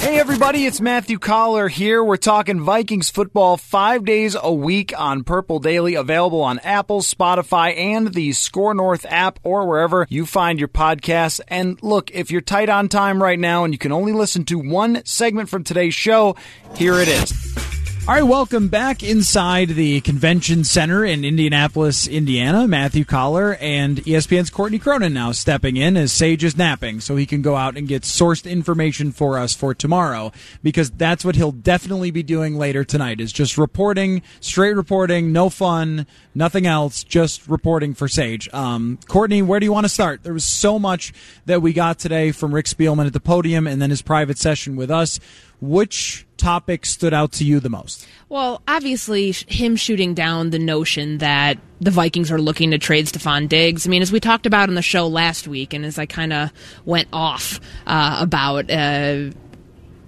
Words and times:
Hey 0.00 0.18
everybody, 0.18 0.64
it's 0.64 0.80
Matthew 0.80 1.18
Coller 1.18 1.68
here. 1.68 2.02
We're 2.02 2.16
talking 2.16 2.62
Vikings 2.62 3.10
football 3.10 3.58
five 3.58 4.06
days 4.06 4.34
a 4.34 4.50
week 4.50 4.98
on 4.98 5.24
Purple 5.24 5.58
Daily, 5.58 5.94
available 5.94 6.40
on 6.40 6.58
Apple, 6.60 7.02
Spotify, 7.02 7.76
and 7.76 8.14
the 8.14 8.32
Score 8.32 8.72
North 8.72 9.04
app 9.06 9.38
or 9.42 9.68
wherever 9.68 10.06
you 10.08 10.24
find 10.24 10.58
your 10.58 10.68
podcasts. 10.68 11.42
And 11.48 11.80
look, 11.82 12.10
if 12.12 12.30
you're 12.30 12.40
tight 12.40 12.70
on 12.70 12.88
time 12.88 13.22
right 13.22 13.38
now 13.38 13.64
and 13.64 13.74
you 13.74 13.78
can 13.78 13.92
only 13.92 14.14
listen 14.14 14.46
to 14.46 14.58
one 14.58 15.04
segment 15.04 15.50
from 15.50 15.64
today's 15.64 15.94
show, 15.94 16.34
here 16.76 16.94
it 16.94 17.06
is. 17.06 17.69
All 18.08 18.16
right, 18.16 18.22
welcome 18.24 18.68
back 18.68 19.04
inside 19.04 19.68
the 19.68 20.00
convention 20.00 20.64
center 20.64 21.04
in 21.04 21.22
Indianapolis, 21.22 22.08
Indiana. 22.08 22.66
Matthew 22.66 23.04
Coller 23.04 23.56
and 23.60 23.98
ESPN's 23.98 24.50
Courtney 24.50 24.80
Cronin 24.80 25.12
now 25.12 25.30
stepping 25.30 25.76
in 25.76 25.96
as 25.96 26.10
Sage 26.10 26.42
is 26.42 26.56
napping 26.56 27.00
so 27.00 27.14
he 27.14 27.26
can 27.26 27.40
go 27.40 27.54
out 27.54 27.76
and 27.76 27.86
get 27.86 28.02
sourced 28.02 28.50
information 28.50 29.12
for 29.12 29.38
us 29.38 29.54
for 29.54 29.74
tomorrow 29.74 30.32
because 30.60 30.90
that's 30.90 31.24
what 31.24 31.36
he'll 31.36 31.52
definitely 31.52 32.10
be 32.10 32.24
doing 32.24 32.56
later 32.56 32.84
tonight 32.84 33.20
is 33.20 33.32
just 33.32 33.56
reporting, 33.56 34.22
straight 34.40 34.74
reporting, 34.74 35.30
no 35.30 35.48
fun, 35.48 36.04
nothing 36.34 36.66
else, 36.66 37.04
just 37.04 37.46
reporting 37.46 37.94
for 37.94 38.08
Sage. 38.08 38.48
Um, 38.52 38.98
Courtney, 39.06 39.42
where 39.42 39.60
do 39.60 39.66
you 39.66 39.72
want 39.72 39.84
to 39.84 39.90
start? 39.90 40.24
There 40.24 40.34
was 40.34 40.46
so 40.46 40.80
much 40.80 41.12
that 41.46 41.62
we 41.62 41.72
got 41.72 42.00
today 42.00 42.32
from 42.32 42.54
Rick 42.54 42.66
Spielman 42.66 43.06
at 43.06 43.12
the 43.12 43.20
podium 43.20 43.68
and 43.68 43.80
then 43.80 43.90
his 43.90 44.02
private 44.02 44.38
session 44.38 44.74
with 44.74 44.90
us. 44.90 45.20
Which 45.60 46.26
topic 46.40 46.86
stood 46.86 47.14
out 47.14 47.32
to 47.32 47.44
you 47.44 47.60
the 47.60 47.68
most? 47.68 48.06
Well, 48.28 48.62
obviously, 48.66 49.32
him 49.32 49.76
shooting 49.76 50.14
down 50.14 50.50
the 50.50 50.58
notion 50.58 51.18
that 51.18 51.58
the 51.80 51.90
Vikings 51.90 52.30
are 52.30 52.40
looking 52.40 52.70
to 52.70 52.78
trade 52.78 53.06
Stefon 53.06 53.48
Diggs. 53.48 53.86
I 53.86 53.90
mean, 53.90 54.02
as 54.02 54.10
we 54.10 54.20
talked 54.20 54.46
about 54.46 54.68
on 54.68 54.74
the 54.74 54.82
show 54.82 55.06
last 55.06 55.46
week, 55.46 55.74
and 55.74 55.84
as 55.84 55.98
I 55.98 56.06
kind 56.06 56.32
of 56.32 56.50
went 56.84 57.08
off 57.12 57.60
uh, 57.86 58.18
about. 58.20 58.70
Uh, 58.70 59.30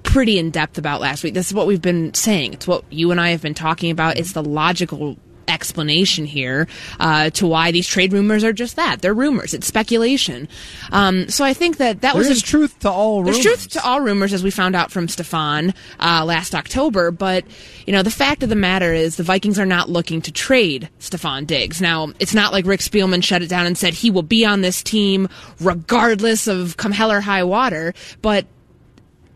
pretty 0.02 0.38
in 0.38 0.50
depth 0.50 0.76
about 0.76 1.00
last 1.00 1.24
week. 1.24 1.32
This 1.32 1.46
is 1.46 1.54
what 1.54 1.66
we've 1.66 1.80
been 1.80 2.12
saying. 2.12 2.52
It's 2.52 2.66
what 2.66 2.84
you 2.90 3.12
and 3.12 3.20
I 3.20 3.30
have 3.30 3.40
been 3.40 3.54
talking 3.54 3.90
about. 3.90 4.18
It's 4.18 4.32
the 4.32 4.42
logical 4.42 5.16
explanation 5.48 6.24
here 6.24 6.66
uh, 7.00 7.30
to 7.30 7.46
why 7.46 7.70
these 7.70 7.86
trade 7.86 8.12
rumors 8.12 8.44
are 8.44 8.52
just 8.52 8.76
that. 8.76 9.02
They're 9.02 9.14
rumors. 9.14 9.54
It's 9.54 9.66
speculation. 9.66 10.48
Um, 10.90 11.28
so 11.28 11.44
I 11.44 11.54
think 11.54 11.78
that 11.78 12.00
that 12.02 12.14
there 12.14 12.18
was 12.18 12.28
is 12.30 12.42
truth 12.42 12.78
to 12.80 12.90
all 12.90 13.22
there's 13.22 13.38
rumors. 13.38 13.44
truth 13.44 13.68
to 13.70 13.84
all 13.84 14.00
rumors, 14.00 14.32
as 14.32 14.42
we 14.42 14.50
found 14.50 14.76
out 14.76 14.90
from 14.90 15.06
Stefon 15.06 15.74
uh, 16.00 16.24
last 16.24 16.54
October. 16.54 17.10
But 17.10 17.44
you 17.86 17.92
know, 17.92 18.02
the 18.02 18.10
fact 18.10 18.42
of 18.42 18.48
the 18.48 18.56
matter 18.56 18.92
is, 18.92 19.16
the 19.16 19.22
Vikings 19.22 19.58
are 19.58 19.66
not 19.66 19.88
looking 19.88 20.22
to 20.22 20.32
trade 20.32 20.88
Stefon 21.00 21.46
Diggs. 21.46 21.80
Now, 21.80 22.12
it's 22.18 22.34
not 22.34 22.52
like 22.52 22.66
Rick 22.66 22.80
Spielman 22.80 23.22
shut 23.22 23.42
it 23.42 23.48
down 23.48 23.66
and 23.66 23.76
said 23.76 23.94
he 23.94 24.10
will 24.10 24.22
be 24.22 24.44
on 24.44 24.60
this 24.60 24.82
team 24.82 25.28
regardless 25.60 26.46
of 26.46 26.76
come 26.76 26.92
hell 26.92 27.12
or 27.12 27.20
high 27.20 27.44
water. 27.44 27.94
But 28.20 28.46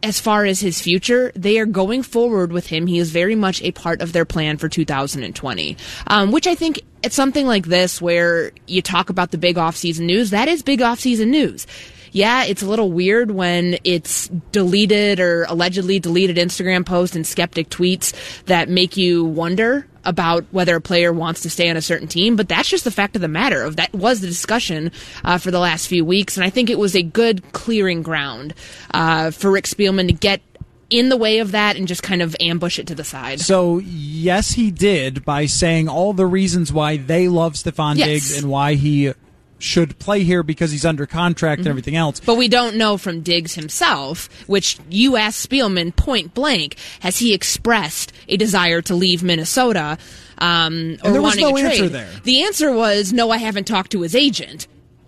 as 0.03 0.21
far 0.21 0.45
as 0.45 0.61
his 0.61 0.81
future, 0.81 1.33
they 1.35 1.59
are 1.59 1.67
going 1.67 2.03
forward 2.03 2.53
with 2.53 2.67
him. 2.67 2.87
He 2.87 2.99
is 2.99 3.11
very 3.11 3.35
much 3.35 3.63
a 3.63 3.73
part 3.73 4.01
of 4.01 4.13
their 4.13 4.25
plan 4.25 4.57
for 4.57 4.69
2020, 4.69 5.77
um, 6.07 6.33
which 6.33 6.47
I 6.47 6.55
think 6.55 6.83
it's 7.03 7.17
something 7.17 7.47
like 7.47 7.67
this 7.67 8.01
where 8.01 8.53
you 8.67 8.83
talk 8.83 9.11
about 9.11 9.31
the 9.31 9.39
big 9.39 9.57
offseason 9.57 10.01
news. 10.01 10.31
That 10.31 10.49
is 10.49 10.63
big 10.63 10.81
offseason 10.81 11.29
news. 11.29 11.67
Yeah, 12.13 12.45
it's 12.45 12.63
a 12.63 12.67
little 12.67 12.91
weird 12.91 13.31
when 13.31 13.79
it's 13.85 14.29
deleted 14.53 15.21
or 15.21 15.45
allegedly 15.45 15.99
deleted 15.99 16.37
Instagram 16.37 16.87
posts 16.87 17.15
and 17.15 17.27
skeptic 17.27 17.69
tweets 17.69 18.15
that 18.45 18.69
make 18.69 18.97
you 18.97 19.25
wonder 19.25 19.87
about 20.07 20.45
whether 20.51 20.77
a 20.77 20.81
player 20.81 21.13
wants 21.13 21.43
to 21.43 21.51
stay 21.51 21.69
on 21.69 21.77
a 21.77 21.83
certain 21.83 22.09
team, 22.09 22.37
but 22.37 22.49
that's 22.49 22.69
just 22.69 22.85
the 22.85 22.91
fact 22.91 23.17
of 23.17 23.23
the 23.23 23.29
matter. 23.29 23.63
Of 23.63 23.77
that 23.77 23.93
was 23.93 24.21
the 24.21 24.27
discussion 24.27 24.93
uh, 25.25 25.39
for 25.39 25.51
the 25.51 25.59
last 25.59 25.89
few 25.89 26.05
weeks, 26.05 26.37
and 26.37 26.45
I 26.45 26.51
think 26.51 26.71
it 26.71 26.79
was 26.79 26.97
a 26.97 27.03
good 27.03 27.53
clearing 27.53 28.03
ground 28.03 28.55
uh, 28.93 29.31
for 29.31 29.51
Rick 29.51 29.65
Spielman 29.67 30.07
to 30.07 30.15
get 30.15 30.41
in 30.89 31.09
the 31.09 31.17
way 31.17 31.41
of 31.41 31.53
that 31.53 31.77
and 31.77 31.89
just 31.89 32.03
kind 32.03 32.23
of 32.23 32.37
ambush 32.41 32.79
it 32.79 32.87
to 32.87 32.95
the 32.95 33.05
side. 33.05 33.41
So 33.41 33.79
yes, 33.79 34.53
he 34.53 34.71
did 34.71 35.25
by 35.25 35.47
saying 35.47 35.89
all 35.89 36.13
the 36.13 36.27
reasons 36.27 36.73
why 36.73 36.97
they 36.97 37.29
love 37.29 37.55
Stefon 37.55 37.97
Yes. 37.97 38.07
Diggs 38.07 38.39
and 38.39 38.51
why 38.51 38.75
he 38.75 39.13
should 39.59 39.99
play 39.99 40.23
here 40.23 40.43
because 40.43 40.71
he's 40.71 40.85
under 40.85 41.07
contract 41.07 41.61
and 41.61 41.69
everything 41.69 41.97
else. 41.97 42.21
But 42.21 42.35
we 42.37 42.49
don't 42.49 42.77
know 42.77 42.97
from 42.99 43.23
Diggs 43.23 43.55
himself, 43.55 44.29
which 44.47 44.79
you 44.91 45.17
asked 45.17 45.49
Spielman 45.49 45.95
point 45.97 46.35
blank, 46.35 46.77
has 47.01 47.19
he 47.19 47.33
expressed 47.33 48.13
a 48.29 48.37
desire 48.37 48.83
to 48.83 48.95
leave 48.95 49.23
Minnesota 49.23 49.97
um, 50.39 50.97
or 51.03 51.21
wanting 51.21 51.43
no 51.43 51.57
a 51.57 51.61
trade? 51.61 51.73
answer 51.73 51.89
there. 51.89 52.11
The 52.25 52.43
answer 52.45 52.73
was 52.73 53.13
no. 53.13 53.31
I 53.31 53.39
haven't 53.39 53.67
talked 53.67 53.93
to 53.93 54.03
his 54.03 54.15
agent, 54.15 54.67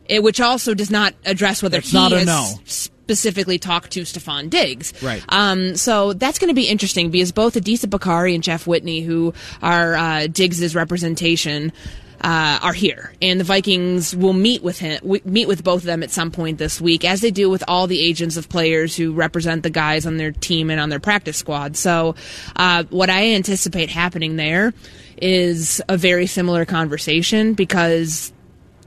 eh, 0.09 0.19
which 0.19 0.41
also 0.41 0.73
does 0.75 0.91
not 0.91 1.15
address 1.27 1.63
whether 1.63 1.77
That's 1.79 1.91
he 1.91 1.97
not 1.99 2.13
a 2.13 2.19
has 2.19 2.27
no. 2.27 2.55
specifically 2.65 3.59
talked 3.59 3.91
to 3.93 4.03
Stefon 4.03 4.49
Diggs. 4.49 4.95
Right. 5.03 5.23
Um, 5.29 5.77
so 5.77 6.15
that's 6.15 6.39
going 6.39 6.49
to 6.49 6.55
be 6.55 6.69
interesting 6.69 7.11
because 7.11 7.33
both 7.33 7.55
Adisa 7.55 7.89
Bakari 7.91 8.35
and 8.35 8.43
Jeff 8.43 8.67
Whitney, 8.67 9.03
who 9.03 9.35
are 9.63 9.95
uh, 9.95 10.27
Diggs's 10.27 10.75
representation. 10.75 11.73
Uh, 12.21 12.59
are 12.63 12.73
here, 12.73 13.13
and 13.23 13.39
the 13.39 13.45
Vikings 13.45 14.15
will 14.15 14.33
meet 14.33 14.61
with 14.61 14.81
him, 14.81 15.01
meet 15.25 15.47
with 15.47 15.63
both 15.63 15.83
of 15.83 15.87
them 15.87 16.03
at 16.03 16.11
some 16.11 16.33
point 16.33 16.59
this 16.59 16.81
week, 16.81 17.05
as 17.05 17.21
they 17.21 17.31
do 17.31 17.49
with 17.49 17.63
all 17.69 17.87
the 17.87 18.01
agents 18.01 18.37
of 18.37 18.49
players 18.49 18.97
who 18.97 19.13
represent 19.13 19.63
the 19.63 19.71
guys 19.71 20.05
on 20.05 20.17
their 20.17 20.33
team 20.33 20.69
and 20.69 20.81
on 20.81 20.89
their 20.89 20.99
practice 20.99 21.37
squad. 21.37 21.77
So, 21.77 22.17
uh, 22.57 22.83
what 22.91 23.09
I 23.09 23.35
anticipate 23.35 23.89
happening 23.89 24.35
there 24.35 24.75
is 25.23 25.81
a 25.89 25.97
very 25.97 26.27
similar 26.27 26.65
conversation 26.65 27.55
because 27.55 28.33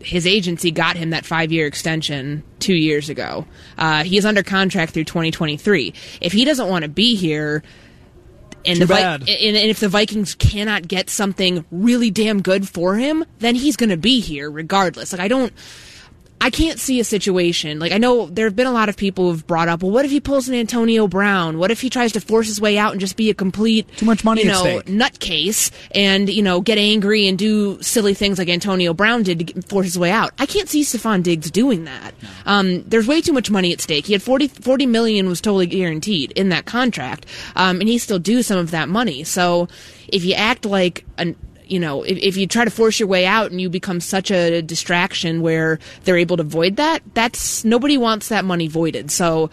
his 0.04 0.28
agency 0.28 0.72
got 0.72 0.96
him 0.96 1.12
that 1.12 1.26
five 1.26 1.52
year 1.52 1.68
extension 1.68 2.44
two 2.60 2.74
years 2.74 3.10
ago. 3.10 3.46
Uh, 3.78 4.04
he 4.04 4.18
is 4.18 4.26
under 4.26 4.44
contract 4.44 4.94
through 4.94 5.06
2023. 5.06 5.94
If 6.20 6.34
he 6.34 6.46
doesn't 6.46 6.68
want 6.68 6.84
to 6.84 6.90
be 6.90 7.16
here, 7.16 7.64
and 8.66 8.76
Too 8.76 8.80
the 8.82 8.86
Vi- 8.88 9.02
bad. 9.02 9.22
and, 9.22 9.30
and 9.58 9.70
if 9.70 9.80
the 9.80 9.90
Vikings 9.90 10.36
cannot 10.36 10.88
get 10.88 11.10
something 11.10 11.66
really 11.72 12.12
damn 12.12 12.42
good 12.42 12.68
for 12.70 12.96
him, 12.96 13.26
then 13.40 13.56
he's 13.56 13.76
going 13.76 13.90
to 13.90 13.98
be 13.98 14.20
here 14.20 14.50
regardless. 14.50 15.12
Like 15.12 15.22
I 15.22 15.28
don't. 15.28 15.54
I 16.42 16.50
can't 16.50 16.80
see 16.80 17.00
a 17.00 17.04
situation 17.04 17.80
like 17.80 17.92
I 17.92 17.98
know 18.00 18.26
there 18.26 18.46
have 18.46 18.56
been 18.56 18.68
a 18.68 18.72
lot 18.72 18.90
of 18.90 18.98
people 18.98 19.32
who've 19.32 19.46
brought 19.46 19.70
up. 19.70 19.84
Well, 19.84 19.92
what 19.92 20.06
if 20.06 20.12
he 20.12 20.20
pulls 20.20 20.50
an 20.50 20.56
Antonio 20.56 21.08
Brown? 21.08 21.60
What 21.60 21.70
if 21.70 21.82
he 21.82 21.90
tries 21.90 22.12
to 22.14 22.22
force 22.22 22.48
his 22.48 22.60
way 22.60 22.78
out 22.78 22.92
and 22.92 23.00
just 23.00 23.16
be 23.16 23.30
a 23.30 23.34
complete 23.34 23.88
Too 23.98 24.08
much 24.08 24.24
money 24.24 24.42
you 24.42 24.48
know, 24.48 24.82
nutcase 24.86 25.72
and 25.92 26.30
you 26.30 26.42
know 26.42 26.60
get 26.60 26.80
angry 26.80 27.28
and 27.28 27.38
do 27.38 27.82
silly 27.82 28.16
things 28.16 28.40
like 28.40 28.50
Antonio 28.50 28.94
Brown 28.94 29.24
did 29.24 29.48
to 29.48 29.62
force 29.62 29.86
his 29.86 30.00
way 30.00 30.12
out. 30.12 30.32
I 30.40 30.46
can't 30.48 30.68
see 30.68 30.82
Stefon 30.82 31.22
Diggs 31.22 31.52
doing 31.52 31.86
that. 31.86 32.14
Um, 32.46 32.84
there's 32.84 33.08
way 33.08 33.22
too 33.22 33.34
much 33.34 33.52
money 33.52 33.72
at 33.72 33.80
stake. 33.80 34.08
He 34.08 34.14
had 34.14 34.24
40, 34.24 34.48
40 34.48 34.86
million 34.88 35.28
was 35.28 35.42
totally 35.42 35.68
guaranteed 35.68 36.32
in 36.32 36.50
that 36.50 36.66
contract, 36.66 37.26
um, 37.56 37.80
and 37.80 37.88
he 37.88 37.98
still 37.98 38.20
due 38.20 38.42
some 38.42 38.58
of 38.58 38.72
that 38.72 38.90
money. 38.90 39.24
So 39.24 39.68
if 40.08 40.26
you 40.26 40.34
act 40.34 40.66
like 40.66 41.06
an 41.18 41.36
you 41.72 41.80
know, 41.80 42.04
if, 42.04 42.18
if 42.18 42.38
you 42.38 42.48
try 42.48 42.66
to 42.66 42.70
force 42.72 43.00
your 43.00 43.08
way 43.08 43.26
out 43.26 43.50
and 43.52 43.62
you 43.62 43.70
become 43.70 44.02
such 44.02 44.30
a 44.30 44.62
distraction 44.62 45.42
where 45.42 45.80
they're 46.04 46.18
able 46.18 46.36
to 46.38 46.44
void 46.44 46.76
that, 46.76 47.02
that's 47.14 47.64
nobody 47.64 47.98
wants 47.98 48.28
that 48.28 48.44
money 48.44 48.68
voided. 48.68 49.10
So 49.10 49.50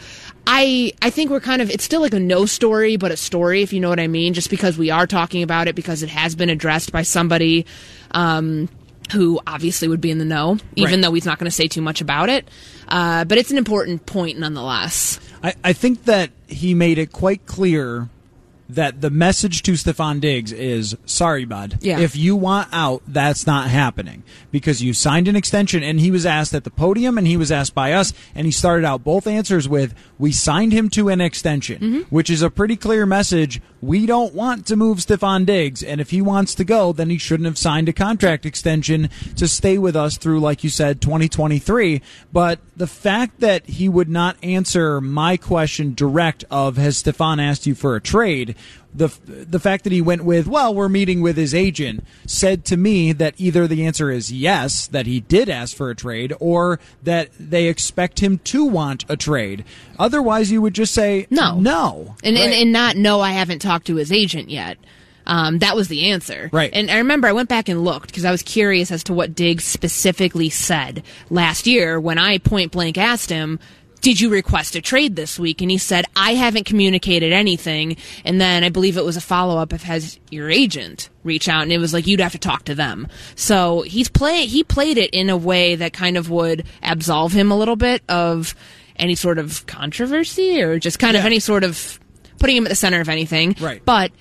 I 0.47 0.93
I 1.01 1.11
think 1.11 1.31
we're 1.31 1.41
kind 1.41 1.63
of 1.63 1.71
it's 1.71 1.85
still 1.85 2.01
like 2.01 2.15
a 2.15 2.19
no 2.21 2.45
story, 2.45 2.97
but 2.97 3.13
a 3.13 3.17
story, 3.17 3.63
if 3.63 3.73
you 3.73 3.79
know 3.81 3.89
what 3.89 4.01
I 4.01 4.09
mean, 4.09 4.35
just 4.35 4.51
because 4.51 4.77
we 4.77 4.91
are 4.91 5.07
talking 5.07 5.43
about 5.45 5.69
it 5.69 5.77
because 5.77 6.03
it 6.03 6.09
has 6.09 6.35
been 6.35 6.51
addressed 6.51 6.91
by 6.91 7.03
somebody 7.03 7.67
um 8.11 8.69
who 9.13 9.41
obviously 9.47 9.89
would 9.89 10.01
be 10.03 10.11
in 10.11 10.19
the 10.19 10.25
know, 10.27 10.59
even 10.77 10.95
Right. 10.95 11.03
though 11.03 11.15
he's 11.15 11.25
not 11.25 11.39
going 11.39 11.47
to 11.51 11.55
say 11.55 11.67
too 11.67 11.81
much 11.81 12.03
about 12.03 12.29
it. 12.29 12.47
Uh, 12.89 13.25
but 13.25 13.39
it's 13.39 13.51
an 13.51 13.57
important 13.57 14.05
point 14.05 14.39
nonetheless. 14.39 15.19
I, 15.43 15.55
I 15.65 15.73
think 15.73 16.05
that 16.05 16.31
he 16.47 16.75
made 16.75 16.99
it 16.99 17.11
quite 17.13 17.47
clear 17.47 18.11
that 18.69 19.01
the 19.01 19.09
message 19.11 19.63
to 19.63 19.73
Stefon 19.73 20.21
Diggs 20.21 20.53
is 20.53 20.97
sorry, 21.07 21.45
bud. 21.47 21.79
Yeah. 21.81 21.99
If 22.01 22.15
you 22.17 22.37
want 22.37 22.69
out, 22.73 23.03
that's 23.07 23.47
not 23.47 23.69
happening 23.71 24.23
because 24.51 24.83
you 24.83 24.93
signed 24.93 25.27
an 25.27 25.37
extension. 25.37 25.83
And 25.83 25.99
he 26.01 26.11
was 26.11 26.27
asked 26.27 26.53
at 26.55 26.65
the 26.65 26.71
podium 26.71 27.17
and 27.17 27.27
he 27.27 27.37
was 27.39 27.51
asked 27.51 27.75
by 27.75 27.93
us. 27.93 28.13
And 28.35 28.45
he 28.47 28.53
started 28.53 28.85
out 28.85 29.03
both 29.05 29.27
answers 29.27 29.69
with, 29.69 29.95
We 30.19 30.33
signed 30.33 30.73
him 30.73 30.91
to 30.91 31.09
an 31.09 31.21
extension, 31.21 31.81
Mm-hmm. 31.81 32.01
which 32.15 32.29
is 32.31 32.43
a 32.43 32.51
pretty 32.51 32.77
clear 32.77 33.07
message. 33.07 33.61
We 33.81 34.05
don't 34.07 34.35
want 34.35 34.67
to 34.67 34.77
move 34.77 34.99
Stefon 34.99 35.47
Diggs. 35.47 35.83
And 35.83 36.01
if 36.01 36.11
he 36.11 36.21
wants 36.21 36.55
to 36.57 36.65
go, 36.65 36.93
then 36.93 37.09
he 37.11 37.17
shouldn't 37.19 37.47
have 37.47 37.57
signed 37.59 37.89
a 37.89 37.93
contract 37.93 38.45
extension 38.45 39.09
to 39.37 39.47
stay 39.49 39.79
with 39.79 39.97
us 39.97 40.19
through, 40.19 40.41
like 40.41 40.63
you 40.65 40.71
said, 40.71 41.01
2023. 41.01 42.03
But 42.33 42.59
the 42.77 42.87
fact 42.87 43.41
that 43.41 43.67
he 43.67 43.89
would 43.89 44.09
not 44.09 44.37
answer 44.43 45.01
my 45.01 45.37
question 45.37 45.95
direct 45.95 46.45
of, 46.51 46.77
Has 46.77 47.03
Stefon 47.03 47.41
asked 47.41 47.67
you 47.67 47.75
for 47.75 47.97
a 47.97 48.01
trade? 48.01 48.57
The 48.95 49.09
the 49.25 49.61
fact 49.61 49.85
that 49.85 49.93
he 49.93 50.01
went 50.01 50.25
with 50.25 50.47
well 50.47 50.75
we're 50.75 50.89
meeting 50.89 51.21
with 51.21 51.37
his 51.37 51.55
agent 51.55 52.03
said 52.27 52.65
to 52.65 52.77
me 52.77 53.13
that 53.13 53.35
either 53.37 53.67
the 53.67 53.85
answer 53.85 54.11
is 54.11 54.33
yes 54.33 54.87
that 54.87 55.05
he 55.07 55.21
did 55.21 55.49
ask 55.51 55.77
for 55.77 55.91
a 55.91 55.95
trade 55.95 56.33
or 56.41 56.81
that 57.03 57.29
they 57.39 57.67
expect 57.67 58.21
him 58.21 58.39
to 58.39 58.65
want 58.65 59.05
a 59.09 59.17
trade. 59.17 59.63
Otherwise 59.99 60.51
you 60.51 60.63
would 60.63 60.75
just 60.75 60.95
say 60.95 61.27
No. 61.29 61.61
no. 61.61 62.17
And, 62.25 62.37
and 62.39 62.53
and 62.55 62.73
not 62.73 62.97
no 62.97 63.21
i 63.21 63.33
haven't 63.33 63.59
talked 63.61 63.87
to 63.89 63.97
his 63.97 64.11
agent 64.11 64.49
yet. 64.49 64.79
Um, 65.27 65.59
that 65.59 65.77
was 65.77 65.89
the 65.89 66.11
answer. 66.11 66.49
Right. 66.51 66.71
and 66.73 66.91
i 66.91 66.97
remember 66.97 67.29
i 67.29 67.33
went 67.33 67.51
back 67.51 67.69
and 67.69 67.85
looked 67.85 68.07
because 68.07 68.25
i 68.25 68.31
was 68.31 68.43
curious 68.43 68.91
as 68.91 69.05
to 69.05 69.13
what 69.13 69.35
diggs 69.35 69.65
specifically 69.65 70.49
said 70.49 71.03
last 71.29 71.67
year 71.67 72.01
when 72.01 72.17
i 72.17 72.39
point 72.39 72.73
blank 72.73 72.97
asked 72.97 73.29
him 73.29 73.61
did 74.01 74.21
you 74.21 74.31
request 74.31 74.75
a 74.77 74.81
trade 74.81 75.17
this 75.17 75.39
week? 75.39 75.61
And 75.61 75.71
he 75.71 75.79
said 75.79 76.05
i 76.17 76.35
haven't 76.35 76.65
communicated 76.65 77.33
anything. 77.33 77.97
And 78.25 78.41
then 78.41 78.65
i 78.65 78.69
believe 78.69 78.97
it 78.97 79.05
was 79.05 79.17
a 79.17 79.21
follow-up 79.21 79.73
of 79.73 79.83
has 79.83 80.19
your 80.31 80.51
agent 80.51 81.11
reach 81.25 81.49
out? 81.49 81.63
And 81.63 81.73
it 81.73 81.79
was 81.79 81.93
like 81.93 82.07
you'd 82.07 82.21
have 82.21 82.33
to 82.33 82.39
talk 82.39 82.65
to 82.65 82.75
them. 82.75 83.09
So 83.35 83.83
he's 83.83 84.09
play 84.09 84.47
he 84.47 84.65
played 84.65 84.99
it 84.99 85.11
in 85.11 85.31
a 85.31 85.37
way 85.37 85.77
that 85.77 85.93
kind 85.93 86.17
of 86.17 86.31
would 86.31 86.65
absolve 86.83 87.33
him 87.33 87.51
a 87.51 87.57
little 87.57 87.77
bit 87.77 88.03
of 88.09 88.55
any 88.97 89.15
sort 89.15 89.39
of 89.39 89.67
controversy 89.67 90.61
or 90.61 90.79
just 90.79 90.99
kind 90.99 91.17
of 91.17 91.25
any 91.25 91.39
sort 91.39 91.65
of 91.65 92.01
putting 92.39 92.57
him 92.57 92.67
at 92.67 92.69
the 92.69 92.75
center 92.75 93.01
of 93.01 93.09
anything. 93.09 93.57
Right. 93.61 93.85
But 93.85 94.13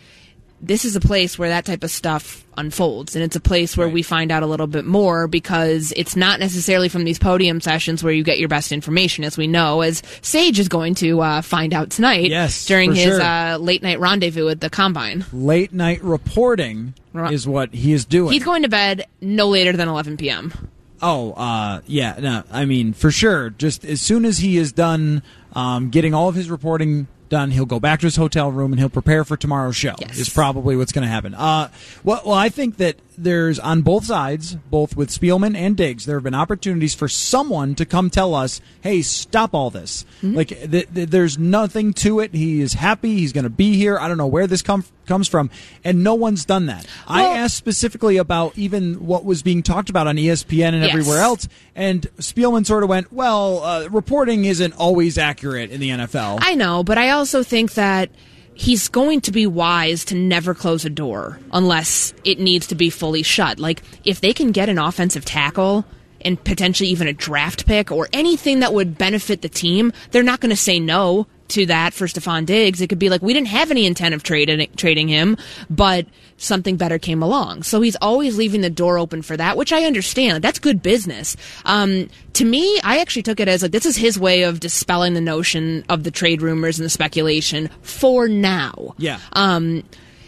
this 0.60 0.86
is 0.86 0.96
a 0.96 1.00
place 1.00 1.38
where 1.38 1.50
that 1.50 1.66
type 1.66 1.84
of 1.84 1.92
stuff 1.92 2.44
unfolds 2.58 3.16
and 3.16 3.24
it's 3.24 3.36
a 3.36 3.40
place 3.40 3.78
where 3.78 3.86
Right. 3.88 3.94
we 3.94 4.02
find 4.02 4.32
out 4.32 4.42
a 4.42 4.48
little 4.48 4.66
bit 4.66 4.86
more 4.86 5.28
because 5.28 5.94
it's 5.96 6.16
not 6.16 6.40
necessarily 6.40 6.90
from 6.90 7.04
these 7.04 7.20
podium 7.20 7.62
sessions 7.62 8.04
where 8.04 8.12
you 8.12 8.24
get 8.24 8.40
your 8.40 8.50
best 8.50 8.72
information 8.72 9.24
as 9.24 9.38
we 9.38 9.46
know 9.46 9.82
as 9.82 10.02
sage 10.24 10.58
is 10.58 10.68
going 10.68 10.96
to 10.96 11.22
uh, 11.22 11.42
find 11.44 11.74
out 11.76 11.92
tonight 11.92 12.32
Yes, 12.32 12.66
during 12.66 12.96
his 12.96 13.04
sure. 13.06 13.22
uh, 13.22 13.58
late 13.58 13.84
night 13.84 14.00
rendezvous 14.00 14.48
at 14.50 14.60
the 14.62 14.70
combine 14.72 15.26
late 15.32 15.72
night 15.74 16.04
reporting 16.04 16.96
is 17.32 17.48
what 17.48 17.74
he 17.74 17.94
is 17.94 18.06
doing 18.06 18.32
he's 18.34 18.44
going 18.44 18.64
to 18.64 18.70
bed 18.70 19.06
no 19.22 19.48
later 19.50 19.74
than 19.74 19.88
11 19.88 20.18
p.m 20.18 20.52
Oh, 21.00 21.34
uh, 21.34 21.82
yeah, 21.86 22.16
no, 22.20 22.42
I 22.52 22.66
mean, 22.66 22.92
for 22.94 23.12
sure. 23.12 23.52
Just 23.52 23.86
as 23.86 24.02
soon 24.02 24.26
as 24.26 24.40
he 24.40 24.58
is 24.58 24.72
done 24.72 25.22
um, 25.54 25.92
getting 25.92 26.16
all 26.16 26.28
of 26.28 26.34
his 26.34 26.50
reporting 26.50 27.06
done, 27.30 27.52
he'll 27.52 27.66
go 27.66 27.80
back 27.80 28.00
to 28.02 28.08
his 28.08 28.16
hotel 28.16 28.52
room 28.52 28.72
and 28.74 28.80
he'll 28.80 28.90
prepare 28.90 29.24
for 29.24 29.38
tomorrow's 29.38 29.76
show. 29.76 29.96
Yes. 30.00 30.18
Is 30.18 30.30
probably 30.30 30.76
what's 30.76 30.92
going 30.92 31.04
to 31.04 31.12
happen. 31.12 31.34
Uh, 31.34 31.70
well, 32.04 32.22
well, 32.26 32.36
I 32.36 32.50
think 32.50 32.78
that 32.78 32.98
there's 33.18 33.58
on 33.60 33.82
both 33.82 34.06
sides, 34.06 34.56
both 34.70 34.96
with 34.96 35.10
Spielman 35.10 35.56
and 35.56 35.76
Diggs, 35.76 36.06
there 36.06 36.18
have 36.18 36.24
been 36.24 36.36
opportunities 36.36 36.94
for 36.94 37.08
someone 37.08 37.74
to 37.76 37.86
come 37.86 38.10
tell 38.10 38.36
us, 38.36 38.62
"Hey, 38.82 39.02
stop 39.02 39.54
all 39.54 39.70
this." 39.70 40.06
Like, 40.22 40.50
th- 40.50 40.88
th- 40.94 41.10
there's 41.10 41.38
nothing 41.38 41.94
to 41.94 42.20
it. 42.20 42.34
He 42.34 42.62
is 42.62 42.74
happy. 42.74 43.16
He's 43.16 43.34
going 43.34 43.44
to 43.46 43.50
be 43.50 43.76
here. 43.76 43.98
I 43.98 44.08
don't 44.08 44.18
know 44.18 44.28
where 44.28 44.46
this 44.48 44.62
com- 44.62 44.86
comes 45.08 45.28
from, 45.28 45.50
and 45.84 46.04
no 46.04 46.14
one's 46.16 46.46
done 46.46 46.66
that. 46.68 46.86
I 47.08 47.24
asked 47.24 47.56
specifically 47.56 48.18
about 48.18 48.58
even 48.58 49.06
what 49.06 49.26
was 49.26 49.42
being 49.42 49.64
talked 49.64 49.90
about 49.90 50.06
on 50.08 50.18
ESPN 50.18 50.74
and 50.74 50.84
Yes. 50.84 50.92
everywhere 50.94 51.22
else, 51.22 51.48
and 51.76 52.08
Spielman 52.20 52.66
sort 52.66 52.84
of 52.84 52.90
went, 52.90 53.12
"Well, 53.12 53.64
uh, 53.64 53.88
reporting 53.90 54.46
isn't 54.46 54.74
always 54.78 55.18
accurate 55.18 55.72
in 55.72 55.80
the 55.80 55.90
NFL." 55.92 56.40
I 56.42 56.56
know, 56.56 56.84
but 56.84 56.98
I 56.98 57.10
also 57.12 57.42
think 57.42 57.74
that 57.74 58.10
he's 58.58 58.88
going 58.88 59.22
to 59.22 59.32
be 59.32 59.46
wise 59.46 60.04
to 60.06 60.16
never 60.16 60.54
close 60.54 60.84
a 60.84 60.90
door 60.90 61.40
unless 61.54 62.14
it 62.24 62.40
needs 62.40 62.68
to 62.68 62.76
be 62.76 62.90
fully 62.90 63.22
shut. 63.22 63.60
Like, 63.60 63.84
if 64.04 64.20
they 64.20 64.34
can 64.34 64.52
get 64.52 64.68
an 64.68 64.80
offensive 64.80 65.24
tackle 65.24 65.86
and 66.22 66.44
potentially 66.44 66.90
even 66.90 67.08
a 67.08 67.14
draft 67.14 67.68
pick 67.68 67.92
or 67.92 68.10
anything 68.12 68.62
that 68.62 68.74
would 68.74 68.98
benefit 68.98 69.44
the 69.44 69.50
team, 69.50 69.94
they're 70.10 70.24
not 70.24 70.40
going 70.40 70.50
to 70.50 70.56
say 70.56 70.80
no 70.80 71.28
to 71.50 71.66
that 71.68 71.94
for 71.94 72.08
Stefon 72.08 72.46
Diggs. 72.46 72.82
It 72.82 72.88
could 72.88 73.00
be 73.00 73.10
like, 73.10 73.22
we 73.22 73.34
didn't 73.34 73.48
have 73.48 73.72
any 73.72 73.86
intent 73.86 74.14
of 74.14 74.24
trading, 74.24 74.70
trading 74.76 75.08
him, 75.08 75.38
but 75.70 76.06
something 76.38 76.78
better 76.78 77.00
came 77.00 77.24
along. 77.24 77.64
So 77.64 77.82
he's 77.82 77.96
always 77.98 78.38
leaving 78.38 78.62
the 78.62 78.70
door 78.70 78.98
open 78.98 79.22
for 79.22 79.36
that, 79.38 79.58
which 79.58 79.72
I 79.72 79.86
understand. 79.86 80.44
That's 80.44 80.60
good 80.60 80.82
business. 80.82 81.36
Um, 81.66 82.10
to 82.34 82.46
me, 82.46 82.80
I 82.84 83.00
actually 83.00 83.24
took 83.24 83.40
it 83.40 83.48
as 83.48 83.62
like, 83.62 83.72
this 83.72 83.86
is 83.86 83.96
his 83.96 84.20
way 84.20 84.44
of 84.44 84.60
dispelling 84.60 85.14
the 85.14 85.22
notion 85.22 85.84
of 85.90 86.04
the 86.04 86.12
trade 86.12 86.42
rumors 86.42 86.80
and 86.80 86.86
the 86.86 86.90
speculation 86.90 87.70
for 87.82 88.28
now. 88.28 88.94
Yeah. 88.98 89.20
Um, 89.34 89.84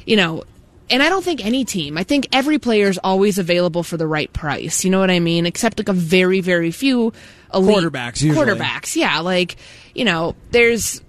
you 0.05 0.15
know, 0.15 0.43
and 0.89 1.03
I 1.03 1.09
don't 1.09 1.23
think 1.23 1.45
any 1.45 1.65
team. 1.65 1.97
I 1.97 2.03
think 2.03 2.27
every 2.31 2.57
player 2.57 2.87
is 2.87 2.99
always 3.03 3.37
available 3.37 3.83
for 3.83 3.97
the 3.97 4.07
right 4.07 4.31
price. 4.33 4.83
You 4.83 4.89
know 4.89 4.99
what 4.99 5.11
I 5.11 5.19
mean? 5.19 5.45
Except 5.45 5.77
like 5.77 5.89
a 5.89 5.93
very, 5.93 6.41
very 6.41 6.71
few 6.71 7.13
elite 7.53 7.77
Quarterbacks, 7.77 8.21
usually. 8.23 8.45
Quarterbacks, 8.45 8.95
yeah. 8.95 9.19
Like 9.19 9.57
you 9.93 10.05
know, 10.05 10.35
there's. 10.51 11.03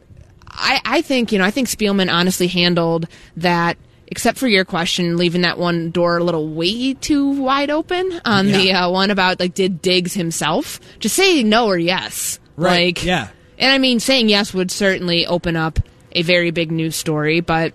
I 0.60 0.80
I 0.84 1.02
think 1.02 1.32
you 1.32 1.38
know 1.38 1.44
I 1.44 1.50
think 1.50 1.68
Spielman 1.68 2.12
honestly 2.12 2.46
handled 2.46 3.06
that. 3.36 3.76
Except 4.12 4.38
for 4.38 4.48
your 4.48 4.64
question, 4.64 5.16
leaving 5.16 5.42
that 5.42 5.56
one 5.56 5.92
door 5.92 6.18
a 6.18 6.24
little 6.24 6.48
way 6.48 6.94
too 6.94 7.30
wide 7.40 7.70
open 7.70 8.20
on 8.24 8.46
the 8.48 8.72
uh, 8.72 8.90
one 8.90 9.08
about 9.12 9.38
like 9.38 9.54
did 9.54 9.80
Diggs 9.80 10.14
himself 10.14 10.80
just 10.98 11.14
say 11.14 11.44
no 11.44 11.68
or 11.68 11.78
yes, 11.78 12.40
Right, 12.56 12.96
Like 12.96 13.04
yeah. 13.04 13.28
and 13.56 13.72
I 13.72 13.78
mean, 13.78 14.00
saying 14.00 14.28
yes 14.28 14.52
would 14.52 14.72
certainly 14.72 15.26
open 15.28 15.54
up 15.54 15.78
a 16.10 16.22
very 16.22 16.50
big 16.50 16.72
news 16.72 16.96
story, 16.96 17.38
but 17.40 17.72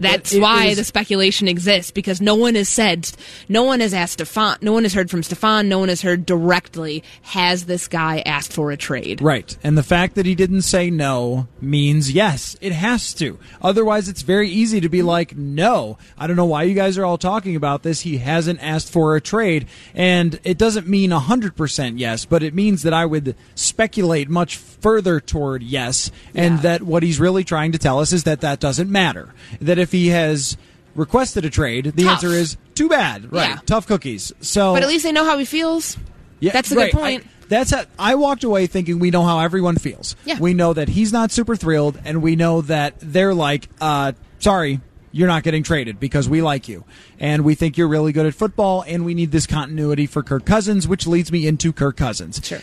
that's 0.00 0.34
why 0.34 0.66
is- 0.66 0.78
the 0.78 0.84
speculation 0.84 1.48
exists 1.48 1.90
because 1.90 2.20
no 2.20 2.34
one 2.34 2.54
has 2.54 2.68
said, 2.68 3.10
no 3.48 3.62
one 3.62 3.80
has 3.80 3.94
asked 3.94 4.18
Stefon, 4.18 4.60
no 4.62 4.72
one 4.72 4.82
has 4.84 4.94
heard 4.94 5.10
from 5.10 5.22
Stefon, 5.22 5.66
no 5.66 5.78
one 5.78 5.88
has 5.88 6.02
heard 6.02 6.26
directly, 6.26 7.02
has 7.22 7.66
this 7.66 7.86
guy 7.88 8.22
asked 8.26 8.52
for 8.52 8.70
a 8.70 8.76
trade? 8.76 9.20
Right. 9.22 9.56
And 9.62 9.76
the 9.78 9.82
fact 9.82 10.14
that 10.16 10.26
he 10.26 10.34
didn't 10.34 10.62
say 10.62 10.90
no 10.90 11.46
means 11.60 12.10
yes, 12.12 12.56
it 12.60 12.72
has 12.72 13.12
to. 13.14 13.38
Otherwise, 13.62 14.08
it's 14.08 14.22
very 14.22 14.48
easy 14.48 14.80
to 14.80 14.88
be 14.88 15.02
like, 15.02 15.36
no. 15.36 15.98
I 16.18 16.26
don't 16.26 16.36
know 16.36 16.44
why 16.44 16.64
you 16.64 16.74
guys 16.74 16.98
are 16.98 17.04
all 17.04 17.18
talking 17.18 17.56
about 17.56 17.82
this. 17.82 18.00
He 18.00 18.18
hasn't 18.18 18.62
asked 18.62 18.90
for 18.92 19.16
a 19.16 19.20
trade. 19.20 19.66
And 19.94 20.40
it 20.44 20.58
doesn't 20.58 20.86
mean 20.88 21.10
100% 21.10 21.98
yes, 21.98 22.24
but 22.24 22.42
it 22.42 22.54
means 22.54 22.82
that 22.82 22.92
I 22.94 23.06
would 23.06 23.34
speculate 23.54 24.28
much 24.28 24.56
further 24.56 25.20
toward 25.20 25.62
yes. 25.62 26.10
And 26.34 26.56
Yeah. 26.56 26.60
that 26.62 26.82
what 26.82 27.02
he's 27.02 27.20
really 27.20 27.44
trying 27.44 27.72
to 27.72 27.78
tell 27.78 28.00
us 28.00 28.12
is 28.12 28.24
that 28.24 28.40
that 28.40 28.60
doesn't 28.60 28.90
matter. 28.90 29.34
That 29.60 29.78
if 29.78 29.89
he 29.92 30.08
has 30.08 30.56
requested 30.94 31.44
a 31.44 31.50
trade, 31.50 31.84
the 31.94 32.02
Tough. 32.04 32.12
answer 32.24 32.28
is 32.28 32.56
too 32.74 32.88
bad. 32.88 33.32
Right. 33.32 33.50
Yeah. 33.50 33.58
Tough 33.66 33.86
cookies. 33.86 34.32
So 34.40 34.74
But 34.74 34.82
at 34.82 34.88
least 34.88 35.04
they 35.04 35.12
know 35.12 35.24
how 35.24 35.38
he 35.38 35.44
feels. 35.44 35.96
yeah, 36.40 36.52
That's 36.52 36.72
a 36.72 36.76
right. 36.76 36.90
good 36.92 36.98
point. 36.98 37.24
I, 37.24 37.28
that's 37.48 37.72
a, 37.72 37.86
I 37.98 38.14
walked 38.14 38.44
away 38.44 38.66
thinking 38.68 38.98
we 39.00 39.10
know 39.10 39.22
how 39.24 39.40
everyone 39.40 39.76
feels. 39.76 40.14
Yeah. 40.24 40.38
We 40.38 40.54
know 40.54 40.72
that 40.72 40.88
he's 40.88 41.12
not 41.12 41.32
super 41.32 41.56
thrilled, 41.56 41.98
and 42.04 42.22
we 42.22 42.36
know 42.36 42.60
that 42.62 42.94
they're 43.00 43.34
like, 43.34 43.68
uh, 43.80 44.12
sorry, 44.38 44.80
you're 45.10 45.26
not 45.26 45.42
getting 45.42 45.64
traded 45.64 45.98
because 45.98 46.28
we 46.28 46.42
like 46.42 46.68
you. 46.68 46.84
And 47.18 47.44
we 47.44 47.56
think 47.56 47.76
you're 47.76 47.88
really 47.88 48.12
good 48.12 48.26
at 48.26 48.34
football, 48.34 48.84
and 48.86 49.04
we 49.04 49.14
need 49.14 49.32
this 49.32 49.46
continuity 49.48 50.06
for 50.06 50.22
Kirk 50.22 50.44
Cousins, 50.46 50.86
which 50.86 51.08
leads 51.08 51.32
me 51.32 51.46
into 51.48 51.72
Kirk 51.72 51.96
Cousins. 51.96 52.40
Sure. 52.44 52.60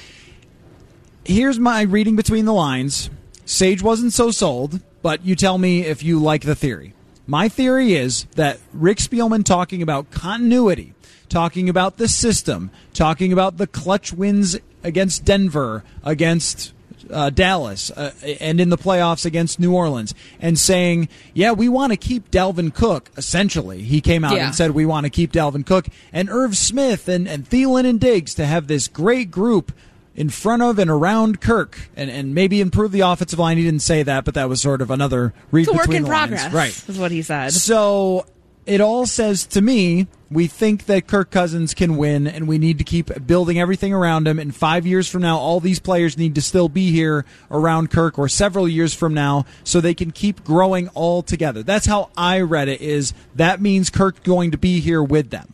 Here's 1.26 1.60
my 1.60 1.82
reading 1.82 2.16
between 2.16 2.46
the 2.46 2.54
lines. 2.54 3.10
Sage 3.46 3.82
wasn't 3.82 4.14
so 4.14 4.32
sold, 4.32 4.80
but 5.02 5.26
you 5.26 5.36
tell 5.36 5.58
me 5.58 5.82
if 5.82 6.02
you 6.04 6.20
like 6.20 6.44
the 6.44 6.56
theory. 6.56 6.94
My 7.28 7.50
theory 7.50 7.94
is 7.94 8.24
that 8.36 8.60
Rick 8.74 9.00
Spielman 9.00 9.44
talking 9.44 9.82
about 9.82 10.12
continuity, 10.12 10.94
talking 11.28 11.68
about 11.68 11.98
the 11.98 12.08
system, 12.08 12.72
talking 12.94 13.34
about 13.34 13.58
the 13.58 13.68
clutch 13.68 14.14
wins 14.14 14.58
against 14.82 15.26
Denver, 15.26 15.84
against 16.06 16.72
uh, 17.12 17.30
Dallas, 17.30 17.92
uh, 17.92 18.14
and 18.40 18.60
in 18.62 18.70
the 18.70 18.78
playoffs 18.78 19.26
against 19.26 19.60
New 19.60 19.74
Orleans, 19.74 20.14
and 20.40 20.58
saying, 20.58 21.10
yeah, 21.34 21.52
we 21.52 21.68
want 21.70 21.92
to 21.92 21.98
keep 21.98 22.32
Dalvin 22.32 22.74
Cook, 22.74 23.12
essentially. 23.18 23.82
He 23.84 24.00
came 24.02 24.24
out 24.24 24.36
Yeah. 24.36 24.48
and 24.48 24.56
said, 24.56 24.72
we 24.72 24.86
want 24.86 25.06
to 25.06 25.10
keep 25.10 25.32
Dalvin 25.34 25.66
Cook, 25.66 25.88
and 26.14 26.30
Irv 26.30 26.56
Smith, 26.56 27.08
and, 27.10 27.28
and 27.28 27.50
Thielen 27.50 27.86
and 27.86 28.00
Diggs 28.00 28.34
to 28.36 28.46
have 28.46 28.68
this 28.68 28.88
great 28.88 29.32
group 29.32 29.72
in 30.18 30.30
front 30.30 30.64
of 30.64 30.80
and 30.80 30.90
around 30.90 31.40
Kirk, 31.40 31.80
and, 31.96 32.10
and 32.10 32.34
maybe 32.36 32.60
improve 32.60 32.92
the 32.92 33.02
offensive 33.02 33.40
line. 33.40 33.58
He 33.58 33.64
didn't 33.64 33.84
say 33.84 34.04
that, 34.04 34.26
but 34.26 34.34
that 34.34 34.50
was 34.50 34.60
sort 34.60 34.82
of 34.82 34.92
another 34.92 35.34
read 35.52 35.68
It's 35.68 35.72
a 35.72 35.74
work 35.78 35.88
in 35.90 36.04
the 36.04 36.10
lines. 36.10 36.32
progress. 36.32 36.52
Right. 36.54 36.90
Is 36.90 36.98
what 37.00 37.12
he 37.12 37.22
said. 37.22 37.54
So 37.54 38.26
it 38.66 38.82
all 38.82 39.06
says 39.06 39.46
to 39.46 39.62
me 39.62 40.08
We 40.30 40.48
think 40.48 40.88
that 40.88 41.08
Kirk 41.08 41.30
Cousins 41.30 41.74
can 41.76 41.96
win, 41.98 42.28
and 42.28 42.48
we 42.48 42.58
need 42.58 42.80
to 42.80 42.84
keep 42.84 43.26
building 43.28 43.60
everything 43.60 43.94
around 43.94 44.28
him. 44.28 44.40
And 44.40 44.54
five 44.54 44.86
years 44.88 45.08
from 45.08 45.22
now, 45.22 45.38
all 45.38 45.60
these 45.60 45.80
players 45.80 46.18
need 46.18 46.34
to 46.36 46.42
still 46.42 46.68
be 46.68 46.92
here 46.92 47.24
around 47.52 47.92
Kirk, 47.92 48.18
or 48.18 48.28
several 48.28 48.68
years 48.68 48.96
from 48.96 49.14
now, 49.14 49.46
so 49.64 49.80
they 49.80 49.94
can 49.94 50.12
keep 50.12 50.44
growing 50.44 50.90
all 50.90 51.22
together. 51.22 51.62
That's 51.62 51.86
how 51.86 52.10
I 52.18 52.42
read 52.42 52.68
it. 52.70 52.82
Is 52.82 53.14
that 53.36 53.62
means 53.62 53.90
Kirk 53.92 54.24
going 54.24 54.50
to 54.52 54.58
be 54.58 54.80
here 54.80 55.04
with 55.04 55.30
them? 55.30 55.54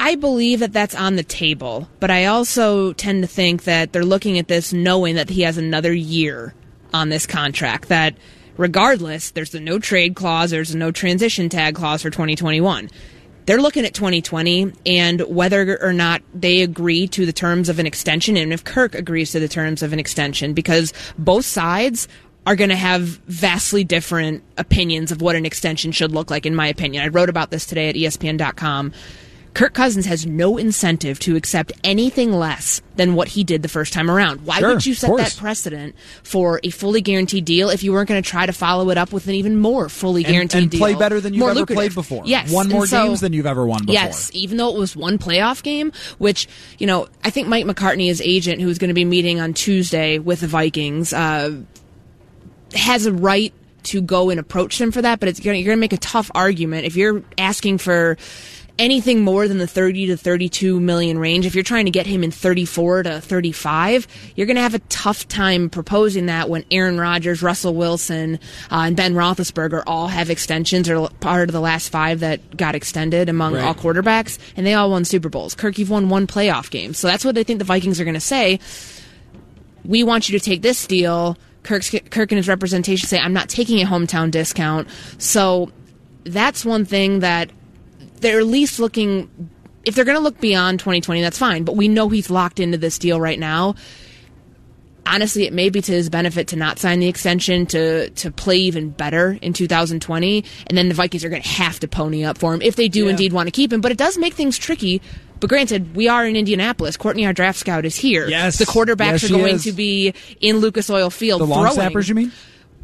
I 0.00 0.14
believe 0.14 0.60
that 0.60 0.72
that's 0.72 0.94
on 0.94 1.16
the 1.16 1.24
table, 1.24 1.88
but 1.98 2.08
I 2.08 2.26
also 2.26 2.92
tend 2.92 3.24
to 3.24 3.26
think 3.26 3.64
that 3.64 3.92
they're 3.92 4.04
looking 4.04 4.38
at 4.38 4.46
this 4.46 4.72
knowing 4.72 5.16
that 5.16 5.28
he 5.28 5.42
has 5.42 5.58
another 5.58 5.92
year 5.92 6.54
on 6.94 7.08
this 7.08 7.26
contract. 7.26 7.88
That 7.88 8.16
regardless, 8.56 9.32
there's 9.32 9.54
a 9.56 9.60
no 9.60 9.80
trade 9.80 10.14
clause, 10.14 10.52
there's 10.52 10.72
a 10.72 10.78
no 10.78 10.92
transition 10.92 11.48
tag 11.48 11.74
clause 11.74 12.00
for 12.00 12.10
2021. 12.10 12.88
They're 13.46 13.60
looking 13.60 13.84
at 13.84 13.92
2020 13.92 14.72
and 14.86 15.20
whether 15.22 15.82
or 15.82 15.92
not 15.92 16.22
they 16.32 16.62
agree 16.62 17.08
to 17.08 17.26
the 17.26 17.32
terms 17.32 17.68
of 17.68 17.80
an 17.80 17.86
extension 17.86 18.36
and 18.36 18.52
if 18.52 18.62
Kirk 18.62 18.94
agrees 18.94 19.32
to 19.32 19.40
the 19.40 19.48
terms 19.48 19.82
of 19.82 19.92
an 19.92 19.98
extension 19.98 20.54
because 20.54 20.92
both 21.18 21.44
sides 21.44 22.06
are 22.46 22.54
going 22.54 22.70
to 22.70 22.76
have 22.76 23.02
vastly 23.26 23.82
different 23.82 24.44
opinions 24.58 25.10
of 25.10 25.20
what 25.20 25.34
an 25.34 25.44
extension 25.44 25.90
should 25.90 26.12
look 26.12 26.30
like, 26.30 26.46
in 26.46 26.54
my 26.54 26.68
opinion. 26.68 27.02
I 27.02 27.08
wrote 27.08 27.28
about 27.28 27.50
this 27.50 27.66
today 27.66 27.88
at 27.88 27.94
ESPN.com. 27.94 28.92
Kirk 29.54 29.74
Cousins 29.74 30.06
has 30.06 30.24
no 30.24 30.56
incentive 30.56 31.18
to 31.20 31.34
accept 31.34 31.72
anything 31.82 32.32
less 32.32 32.80
than 32.96 33.14
what 33.14 33.28
he 33.28 33.42
did 33.42 33.62
the 33.62 33.68
first 33.68 33.92
time 33.92 34.08
around. 34.10 34.44
Why 34.46 34.60
Sure, 34.60 34.74
would 34.74 34.86
you 34.86 34.94
set 34.94 35.16
that 35.16 35.36
precedent 35.36 35.96
for 36.22 36.60
a 36.62 36.70
fully 36.70 37.00
guaranteed 37.00 37.44
deal 37.44 37.68
if 37.70 37.82
you 37.82 37.92
weren't 37.92 38.08
going 38.08 38.22
to 38.22 38.28
try 38.28 38.46
to 38.46 38.52
follow 38.52 38.90
it 38.90 38.98
up 38.98 39.12
with 39.12 39.26
an 39.26 39.34
even 39.34 39.56
more 39.60 39.88
fully 39.88 40.24
And, 40.24 40.32
guaranteed 40.32 40.62
and 40.62 40.70
deal? 40.70 40.78
play 40.80 40.94
better 40.94 41.20
than 41.20 41.34
you've 41.34 41.40
more 41.40 41.50
ever 41.50 41.60
lucrative? 41.60 41.76
played 41.76 41.94
before. 41.94 42.22
Yes, 42.24 42.52
won 42.52 42.68
more 42.68 42.86
so- 42.86 43.04
games 43.06 43.20
than 43.20 43.32
you've 43.32 43.46
ever 43.46 43.66
won 43.66 43.80
before. 43.80 43.94
Yes, 43.94 44.30
even 44.32 44.58
though 44.58 44.68
it 44.74 44.78
was 44.78 44.94
one 44.94 45.18
playoff 45.18 45.62
game, 45.62 45.92
which, 46.18 46.46
you 46.78 46.86
know, 46.86 47.08
I 47.24 47.30
think 47.30 47.48
Mike 47.48 47.64
McCartney, 47.64 48.06
his 48.06 48.20
agent, 48.20 48.60
who's 48.60 48.78
going 48.78 48.88
to 48.88 48.94
be 48.94 49.04
meeting 49.04 49.40
on 49.40 49.54
Tuesday 49.54 50.18
with 50.18 50.40
the 50.40 50.46
Vikings, 50.48 51.12
uh, 51.12 51.56
has 52.74 53.06
a 53.06 53.12
right 53.12 53.52
to 53.84 54.00
go 54.02 54.28
and 54.30 54.38
approach 54.38 54.78
them 54.78 54.92
for 54.92 55.00
that, 55.02 55.18
but 55.20 55.28
it's 55.28 55.42
you're 55.44 55.54
going 55.54 55.64
to 55.64 55.76
make 55.76 55.92
a 55.94 55.96
tough 55.98 56.30
argument 56.34 56.84
if 56.84 56.94
you're 56.96 57.22
asking 57.38 57.78
for 57.78 58.18
anything 58.78 59.22
more 59.22 59.48
than 59.48 59.58
the 59.58 59.66
30 59.66 60.06
to 60.06 60.16
32 60.16 60.78
million 60.80 61.18
range. 61.18 61.44
If 61.46 61.54
you're 61.54 61.64
trying 61.64 61.86
to 61.86 61.90
get 61.90 62.06
him 62.06 62.22
in 62.22 62.30
34 62.30 63.02
to 63.04 63.20
35, 63.20 64.06
you're 64.36 64.46
going 64.46 64.54
to 64.56 64.62
have 64.62 64.74
a 64.74 64.78
tough 64.80 65.26
time 65.26 65.68
proposing 65.68 66.26
that 66.26 66.48
when 66.48 66.64
Aaron 66.70 66.98
Rodgers, 66.98 67.42
Russell 67.42 67.74
Wilson, 67.74 68.36
uh, 68.70 68.84
and 68.86 68.96
Ben 68.96 69.14
Roethlisberger 69.14 69.82
all 69.86 70.06
have 70.08 70.30
extensions 70.30 70.88
or 70.88 70.96
are 70.96 71.10
part 71.20 71.48
of 71.48 71.52
the 71.52 71.60
last 71.60 71.88
five 71.88 72.20
that 72.20 72.56
got 72.56 72.74
extended 72.74 73.28
among 73.28 73.54
Right. 73.54 73.64
all 73.64 73.74
quarterbacks, 73.74 74.38
and 74.56 74.64
they 74.64 74.74
all 74.74 74.90
won 74.90 75.04
Super 75.04 75.28
Bowls. 75.28 75.54
Kirk, 75.54 75.76
you've 75.78 75.90
won 75.90 76.08
one 76.08 76.26
playoff 76.28 76.70
game. 76.70 76.94
So 76.94 77.08
that's 77.08 77.24
what 77.24 77.36
I 77.36 77.42
think 77.42 77.58
the 77.58 77.64
Vikings 77.64 78.00
are 78.00 78.04
going 78.04 78.14
to 78.14 78.20
say 78.20 78.60
we 79.84 80.04
want 80.04 80.28
you 80.28 80.38
to 80.38 80.44
take 80.44 80.62
this 80.62 80.86
deal. 80.86 81.36
Kirk's, 81.62 81.90
Kirk 82.10 82.30
and 82.30 82.36
his 82.36 82.48
representation 82.48 83.08
say, 83.08 83.18
I'm 83.18 83.32
not 83.32 83.48
taking 83.48 83.80
a 83.82 83.86
hometown 83.86 84.30
discount. 84.30 84.88
So 85.18 85.70
that's 86.24 86.64
one 86.64 86.84
thing 86.84 87.20
that 87.20 87.50
they're 88.20 88.40
at 88.40 88.46
least 88.46 88.78
looking. 88.78 89.50
If 89.84 89.94
they're 89.94 90.04
going 90.04 90.16
to 90.18 90.22
look 90.22 90.40
beyond 90.40 90.80
2020, 90.80 91.22
that's 91.22 91.38
fine. 91.38 91.64
But 91.64 91.76
we 91.76 91.88
know 91.88 92.08
he's 92.08 92.28
locked 92.30 92.60
into 92.60 92.76
this 92.78 92.98
deal 92.98 93.20
right 93.20 93.38
now. 93.38 93.74
Honestly, 95.06 95.46
it 95.46 95.54
may 95.54 95.70
be 95.70 95.80
to 95.80 95.92
his 95.92 96.10
benefit 96.10 96.48
to 96.48 96.56
not 96.56 96.78
sign 96.78 97.00
the 97.00 97.08
extension 97.08 97.64
to 97.66 98.10
to 98.10 98.30
play 98.30 98.58
even 98.58 98.90
better 98.90 99.38
in 99.40 99.54
2020, 99.54 100.44
and 100.66 100.76
then 100.76 100.88
the 100.88 100.94
Vikings 100.94 101.24
are 101.24 101.30
going 101.30 101.40
to 101.40 101.48
have 101.48 101.80
to 101.80 101.88
pony 101.88 102.24
up 102.24 102.36
for 102.36 102.52
him 102.52 102.60
if 102.60 102.76
they 102.76 102.88
do 102.88 103.04
Yeah. 103.04 103.10
indeed 103.10 103.32
want 103.32 103.46
to 103.46 103.50
keep 103.50 103.72
him. 103.72 103.80
But 103.80 103.90
it 103.90 103.96
does 103.96 104.18
make 104.18 104.34
things 104.34 104.58
tricky. 104.58 105.00
But 105.40 105.48
granted, 105.48 105.96
we 105.96 106.08
are 106.08 106.26
in 106.26 106.36
Indianapolis. 106.36 106.98
Courtney, 106.98 107.24
our 107.24 107.32
draft 107.32 107.58
scout, 107.58 107.86
is 107.86 107.94
here. 107.96 108.28
Yes. 108.28 108.58
the 108.58 108.66
quarterbacks 108.66 109.22
Yes, 109.22 109.24
are 109.24 109.28
going 109.28 109.54
is. 109.54 109.64
to 109.64 109.72
be 109.72 110.12
in 110.40 110.58
Lucas 110.58 110.90
Oil 110.90 111.08
Field. 111.08 111.40
the 111.40 111.46
long 111.46 111.62
throwing. 111.62 111.74
snappers, 111.76 112.08
you 112.08 112.14
mean? 112.16 112.32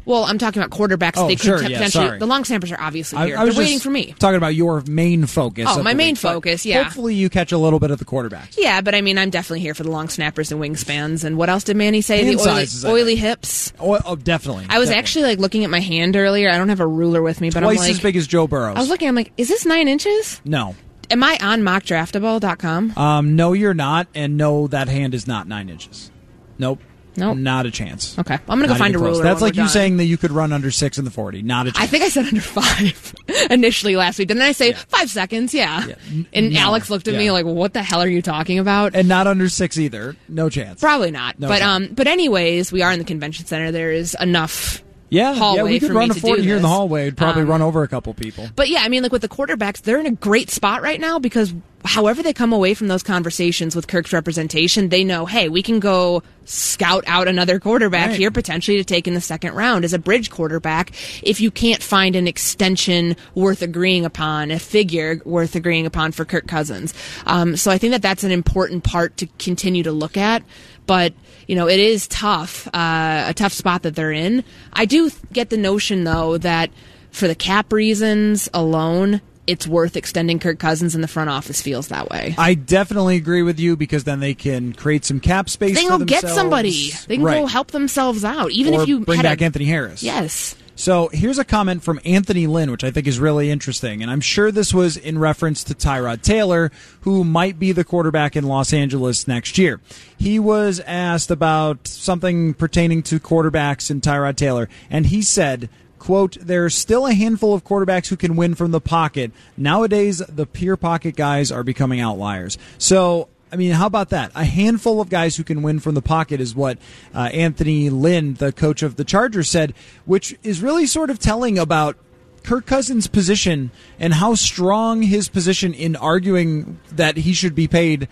Well, 0.05 0.23
I'm 0.23 0.37
talking 0.37 0.61
about 0.61 0.77
quarterbacks. 0.77 1.13
Oh, 1.17 1.27
they 1.27 1.35
could 1.35 1.45
sure, 1.45 1.57
t- 1.57 1.63
yeah, 1.63 1.77
potentially. 1.77 2.05
sorry. 2.07 2.19
The 2.19 2.27
long 2.27 2.45
snappers 2.45 2.71
are 2.71 2.79
obviously 2.79 3.17
I, 3.17 3.25
here. 3.27 3.37
I 3.37 3.43
was 3.43 3.55
They're 3.55 3.65
waiting 3.65 3.79
for 3.79 3.89
me. 3.89 4.13
Talking 4.19 4.37
about 4.37 4.55
your 4.55 4.81
main 4.87 5.25
focus. 5.25 5.65
Oh, 5.67 5.81
my 5.81 5.93
main 5.93 6.13
week, 6.13 6.19
focus, 6.19 6.65
yeah. 6.65 6.83
Hopefully, 6.83 7.15
you 7.15 7.29
catch 7.29 7.51
a 7.51 7.57
little 7.57 7.79
bit 7.79 7.91
of 7.91 7.99
the 7.99 8.05
quarterbacks. 8.05 8.55
Yeah, 8.57 8.81
but 8.81 8.93
I 8.93 9.01
mean, 9.01 9.17
I'm 9.17 9.29
definitely 9.31 9.61
here 9.61 9.73
for 9.73 9.83
the 9.83 9.91
long 9.91 10.09
snappers 10.09 10.51
and 10.51 10.61
wingspans. 10.61 11.23
And 11.23 11.37
what 11.37 11.49
else 11.49 11.63
did 11.63 11.75
Manny 11.75 12.01
say? 12.01 12.23
Hand 12.23 12.39
the 12.39 12.41
oily, 12.41 12.65
sizes, 12.65 12.85
oily 12.85 13.15
hips. 13.15 13.73
Oh, 13.79 13.99
oh, 14.05 14.15
definitely. 14.15 14.67
I 14.69 14.79
was 14.79 14.89
definitely. 14.89 14.99
actually 14.99 15.23
like 15.23 15.39
looking 15.39 15.63
at 15.63 15.69
my 15.69 15.79
hand 15.79 16.15
earlier. 16.15 16.49
I 16.49 16.57
don't 16.57 16.69
have 16.69 16.79
a 16.79 16.87
ruler 16.87 17.21
with 17.21 17.41
me, 17.41 17.49
but 17.49 17.61
twice 17.61 17.77
I'm 17.77 17.83
like, 17.83 17.91
as 17.91 17.99
big 17.99 18.15
as 18.15 18.27
Joe 18.27 18.47
Burrows. 18.47 18.75
I 18.75 18.79
was 18.79 18.89
looking. 18.89 19.07
I'm 19.07 19.15
like, 19.15 19.33
is 19.37 19.47
this 19.47 19.65
nine 19.65 19.87
inches? 19.87 20.39
no, 20.45 20.75
Am 21.11 21.23
I 21.23 21.37
on 21.41 21.61
mockdraftable.com? 21.61 22.97
um, 22.97 23.35
no, 23.35 23.53
you're 23.53 23.73
not, 23.73 24.07
and 24.15 24.37
no, 24.37 24.67
that 24.67 24.87
hand 24.87 25.13
is 25.13 25.27
not 25.27 25.47
nine 25.47 25.69
inches. 25.69 26.11
Nope. 26.57 26.81
Nope. 27.17 27.37
Not 27.37 27.65
a 27.65 27.71
chance. 27.71 28.17
Okay, 28.19 28.33
I'm 28.33 28.45
gonna 28.59 28.67
go 28.67 28.75
find 28.75 28.93
a 28.95 28.97
close. 28.97 29.11
ruler. 29.17 29.23
That's 29.23 29.41
like 29.41 29.55
you 29.55 29.63
done. 29.63 29.69
saying 29.69 29.97
that 29.97 30.05
you 30.05 30.17
could 30.17 30.31
run 30.31 30.51
under 30.51 30.71
six 30.71 30.97
in 30.97 31.05
the 31.05 31.11
forty. 31.11 31.41
Not 31.41 31.67
a 31.67 31.71
chance. 31.71 31.83
I 31.83 31.87
think 31.87 32.03
I 32.03 32.09
said 32.09 32.25
under 32.25 32.41
five 32.41 33.15
initially 33.49 33.95
last 33.95 34.19
week. 34.19 34.27
Didn't 34.27 34.43
I 34.43 34.51
say 34.51 34.73
five 34.73 35.09
seconds? 35.09 35.53
Yeah. 35.53 35.85
And 36.33 36.53
No. 36.53 36.59
Alex 36.59 36.89
looked 36.89 37.07
at 37.07 37.15
me 37.15 37.31
like, 37.31 37.45
"What 37.45 37.73
the 37.73 37.83
hell 37.83 38.01
are 38.01 38.07
you 38.07 38.21
talking 38.21 38.59
about?" 38.59 38.95
and 38.95 39.07
not 39.07 39.27
under 39.27 39.49
six 39.49 39.77
either. 39.77 40.15
No 40.29 40.49
chance. 40.49 40.79
Probably 40.81 41.11
not. 41.11 41.39
No 41.39 41.47
but 41.47 41.59
chance. 41.59 41.89
um, 41.89 41.93
but 41.95 42.07
anyways, 42.07 42.71
we 42.71 42.81
are 42.81 42.91
in 42.91 42.99
the 42.99 43.05
convention 43.05 43.45
center. 43.45 43.71
There 43.71 43.91
is 43.91 44.15
enough. 44.19 44.81
Yeah, 45.15 45.33
hallway 45.33 45.57
yeah, 45.57 45.63
we 45.63 45.79
could 45.79 45.87
for 45.89 45.93
run 45.95 46.09
me 46.09 46.11
a 46.11 46.13
to 46.15 46.19
forty 46.19 46.41
do 46.41 46.47
here 46.47 46.55
in 46.57 46.61
the 46.61 46.67
hallway. 46.67 47.03
It'd 47.03 47.17
probably 47.17 47.43
Um, 47.43 47.49
run 47.49 47.61
over 47.61 47.83
a 47.83 47.87
couple 47.87 48.13
people. 48.13 48.49
But 48.55 48.69
yeah, 48.69 48.79
I 48.81 48.89
mean, 48.89 49.01
like 49.03 49.11
with 49.11 49.21
the 49.21 49.29
quarterbacks, 49.29 49.81
they're 49.81 49.99
in 49.99 50.05
a 50.05 50.11
great 50.11 50.49
spot 50.49 50.81
right 50.81 50.99
now 50.99 51.19
because 51.19 51.53
however 51.85 52.23
they 52.23 52.33
come 52.33 52.51
away 52.51 52.73
from 52.73 52.87
those 52.87 53.03
conversations 53.03 53.75
with 53.75 53.87
Kirk's 53.87 54.11
representation, 54.11 54.89
they 54.89 55.03
know, 55.03 55.25
hey, 55.27 55.49
we 55.49 55.61
can 55.61 55.79
go 55.79 56.23
scout 56.45 57.03
out 57.07 57.27
another 57.27 57.59
quarterback 57.59 58.09
Right. 58.09 58.17
here 58.17 58.31
potentially 58.31 58.77
to 58.77 58.83
take 58.83 59.07
in 59.07 59.13
the 59.13 59.21
second 59.21 59.53
round 59.53 59.85
as 59.85 59.93
a 59.93 59.99
bridge 59.99 60.29
quarterback 60.31 60.91
if 61.23 61.39
you 61.39 61.49
can't 61.51 61.81
find 61.81 62.15
an 62.15 62.27
extension 62.27 63.15
worth 63.35 63.61
agreeing 63.61 64.03
upon, 64.05 64.49
a 64.51 64.59
figure 64.59 65.21
worth 65.25 65.55
agreeing 65.55 65.85
upon 65.85 66.11
for 66.11 66.25
Kirk 66.25 66.47
Cousins. 66.47 66.93
Um, 67.25 67.55
so 67.55 67.69
I 67.71 67.77
think 67.77 67.91
that 67.91 68.01
that's 68.01 68.23
an 68.23 68.31
important 68.31 68.83
part 68.83 69.17
to 69.17 69.27
continue 69.39 69.83
to 69.83 69.91
look 69.91 70.17
at. 70.17 70.43
But 70.85 71.13
you 71.47 71.55
know, 71.55 71.67
it 71.67 71.79
is 71.79 72.07
tough, 72.07 72.67
uh, 72.67 73.25
a 73.27 73.33
tough 73.33 73.53
spot 73.53 73.83
that 73.83 73.95
they're 73.95 74.11
in. 74.11 74.43
I 74.73 74.85
do 74.85 75.11
get 75.31 75.49
the 75.49 75.57
notion 75.57 76.03
though 76.03 76.37
that 76.39 76.71
for 77.11 77.27
the 77.27 77.35
cap 77.35 77.71
reasons 77.71 78.49
alone, 78.53 79.21
it's 79.47 79.67
worth 79.67 79.95
extending 79.95 80.39
Kirk 80.39 80.59
Cousins, 80.59 80.95
and 80.95 81.03
the 81.03 81.07
front 81.07 81.29
office 81.29 81.61
feels 81.61 81.89
that 81.89 82.09
way. 82.09 82.35
I 82.37 82.55
definitely 82.55 83.15
agree 83.15 83.43
with 83.43 83.59
you 83.59 83.75
because 83.75 84.03
then 84.03 84.19
they 84.19 84.33
can 84.33 84.73
create 84.73 85.05
some 85.05 85.19
cap 85.19 85.49
space. 85.49 85.75
They 85.75 85.85
can 85.85 85.99
go 85.99 86.05
get 86.05 86.27
somebody. 86.27 86.91
They 87.07 87.17
can 87.17 87.25
right. 87.25 87.41
go 87.41 87.45
help 87.45 87.71
themselves 87.71 88.25
out, 88.25 88.51
even 88.51 88.73
or 88.73 88.81
if 88.81 88.87
you 88.87 89.01
bring 89.01 89.21
back 89.21 89.41
a, 89.41 89.45
Anthony 89.45 89.65
Harris. 89.65 90.03
Yes. 90.03 90.55
So 90.77 91.09
here's 91.13 91.39
a 91.39 91.45
comment 91.45 91.83
from 91.83 92.01
Anthony 92.03 92.47
Lynn, 92.47 92.69
which 92.69 92.83
I 92.83 92.91
think 92.91 93.07
is 93.07 93.17
really 93.17 93.49
interesting. 93.49 94.01
And 94.01 94.11
I'm 94.11 94.19
sure 94.19 94.51
this 94.51 94.73
was 94.73 94.97
in 94.97 95.17
reference 95.17 95.63
to 95.65 95.73
Tyrod 95.73 96.21
Taylor, 96.21 96.69
who 97.01 97.23
might 97.23 97.57
be 97.57 97.71
the 97.71 97.85
quarterback 97.85 98.35
in 98.35 98.43
Los 98.43 98.73
Angeles 98.73 99.27
next 99.27 99.57
year. 99.57 99.79
He 100.17 100.37
was 100.37 100.81
asked 100.81 101.31
about 101.31 101.87
something 101.87 102.53
pertaining 102.53 103.03
to 103.03 103.21
quarterbacks 103.21 103.89
and 103.89 104.01
Tyrod 104.01 104.35
Taylor, 104.35 104.67
and 104.89 105.05
he 105.05 105.21
said, 105.21 105.69
quote, 105.97 106.37
there's 106.41 106.75
still 106.75 107.07
a 107.07 107.13
handful 107.13 107.53
of 107.53 107.63
quarterbacks 107.63 108.09
who 108.09 108.17
can 108.17 108.35
win 108.35 108.53
from 108.53 108.71
the 108.71 108.81
pocket. 108.81 109.31
Nowadays, 109.57 110.19
the 110.27 110.45
pure 110.45 110.77
pocket 110.77 111.15
guys 111.15 111.51
are 111.51 111.63
becoming 111.63 112.01
outliers. 112.01 112.57
So 112.77 113.29
I 113.51 113.57
mean, 113.57 113.71
how 113.71 113.85
about 113.87 114.09
that? 114.09 114.31
A 114.35 114.43
handful 114.43 114.99
of 114.99 115.09
guys 115.09 115.35
who 115.37 115.43
can 115.43 115.61
win 115.61 115.79
from 115.79 115.95
the 115.95 116.01
pocket 116.01 116.41
is 116.41 116.55
what 116.55 116.77
uh, 117.13 117.29
Anthony 117.33 117.89
Lynn, 117.89 118.33
the 118.35 118.51
coach 118.51 118.83
of 118.83 118.95
the 118.95 119.03
Chargers, 119.05 119.49
said, 119.49 119.73
which 120.05 120.35
is 120.43 120.61
really 120.61 120.85
sort 120.87 121.09
of 121.09 121.19
telling 121.19 121.57
about 121.57 121.95
Kirk 122.43 122.65
Cousins' 122.65 123.07
position 123.07 123.71
and 123.99 124.13
how 124.15 124.35
strong 124.35 125.01
his 125.03 125.29
position 125.29 125.73
in 125.73 125.95
arguing 125.95 126.79
that 126.91 127.17
he 127.17 127.33
should 127.33 127.55
be 127.55 127.67
paid 127.67 128.07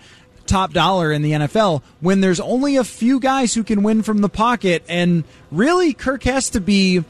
top 0.46 0.72
dollar 0.72 1.10
in 1.12 1.22
the 1.22 1.32
NFL 1.32 1.82
when 2.00 2.20
there's 2.20 2.40
only 2.40 2.76
a 2.76 2.84
few 2.84 3.18
guys 3.18 3.54
who 3.54 3.64
can 3.64 3.82
win 3.82 4.02
from 4.02 4.18
the 4.18 4.28
pocket. 4.28 4.82
And 4.88 5.24
really, 5.50 5.92
Kirk 5.94 6.22
has 6.24 6.50
to 6.50 6.60
be. 6.60 7.04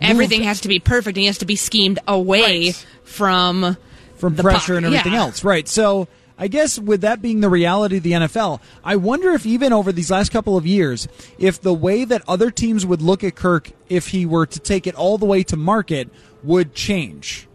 Everything 0.00 0.42
has 0.42 0.60
to 0.62 0.68
be 0.68 0.78
perfect, 0.80 1.16
and 1.16 1.22
he 1.22 1.26
has 1.26 1.38
to 1.38 1.46
be 1.46 1.56
schemed 1.56 1.98
away 2.06 2.40
Right. 2.66 2.86
from 3.04 3.76
from 4.16 4.36
pressure 4.36 4.74
puck. 4.74 4.76
and 4.78 4.86
everything 4.86 5.12
Yeah. 5.12 5.20
else. 5.20 5.44
Right. 5.44 5.68
So 5.68 6.08
I 6.36 6.48
guess 6.48 6.78
with 6.78 7.02
that 7.02 7.22
being 7.22 7.40
the 7.40 7.48
reality 7.48 7.98
of 7.98 8.02
the 8.02 8.12
NFL, 8.12 8.60
I 8.82 8.96
wonder 8.96 9.32
if 9.32 9.46
even 9.46 9.72
over 9.72 9.92
these 9.92 10.10
last 10.10 10.32
couple 10.32 10.56
of 10.56 10.66
years, 10.66 11.06
if 11.38 11.60
the 11.60 11.74
way 11.74 12.04
that 12.04 12.22
other 12.26 12.50
teams 12.50 12.84
would 12.84 13.02
look 13.02 13.22
at 13.22 13.36
Kirk 13.36 13.70
if 13.88 14.08
he 14.08 14.26
were 14.26 14.46
to 14.46 14.58
take 14.58 14.86
it 14.86 14.96
all 14.96 15.16
the 15.16 15.26
way 15.26 15.44
to 15.44 15.56
market 15.56 16.08
would 16.42 16.74
change. 16.74 17.46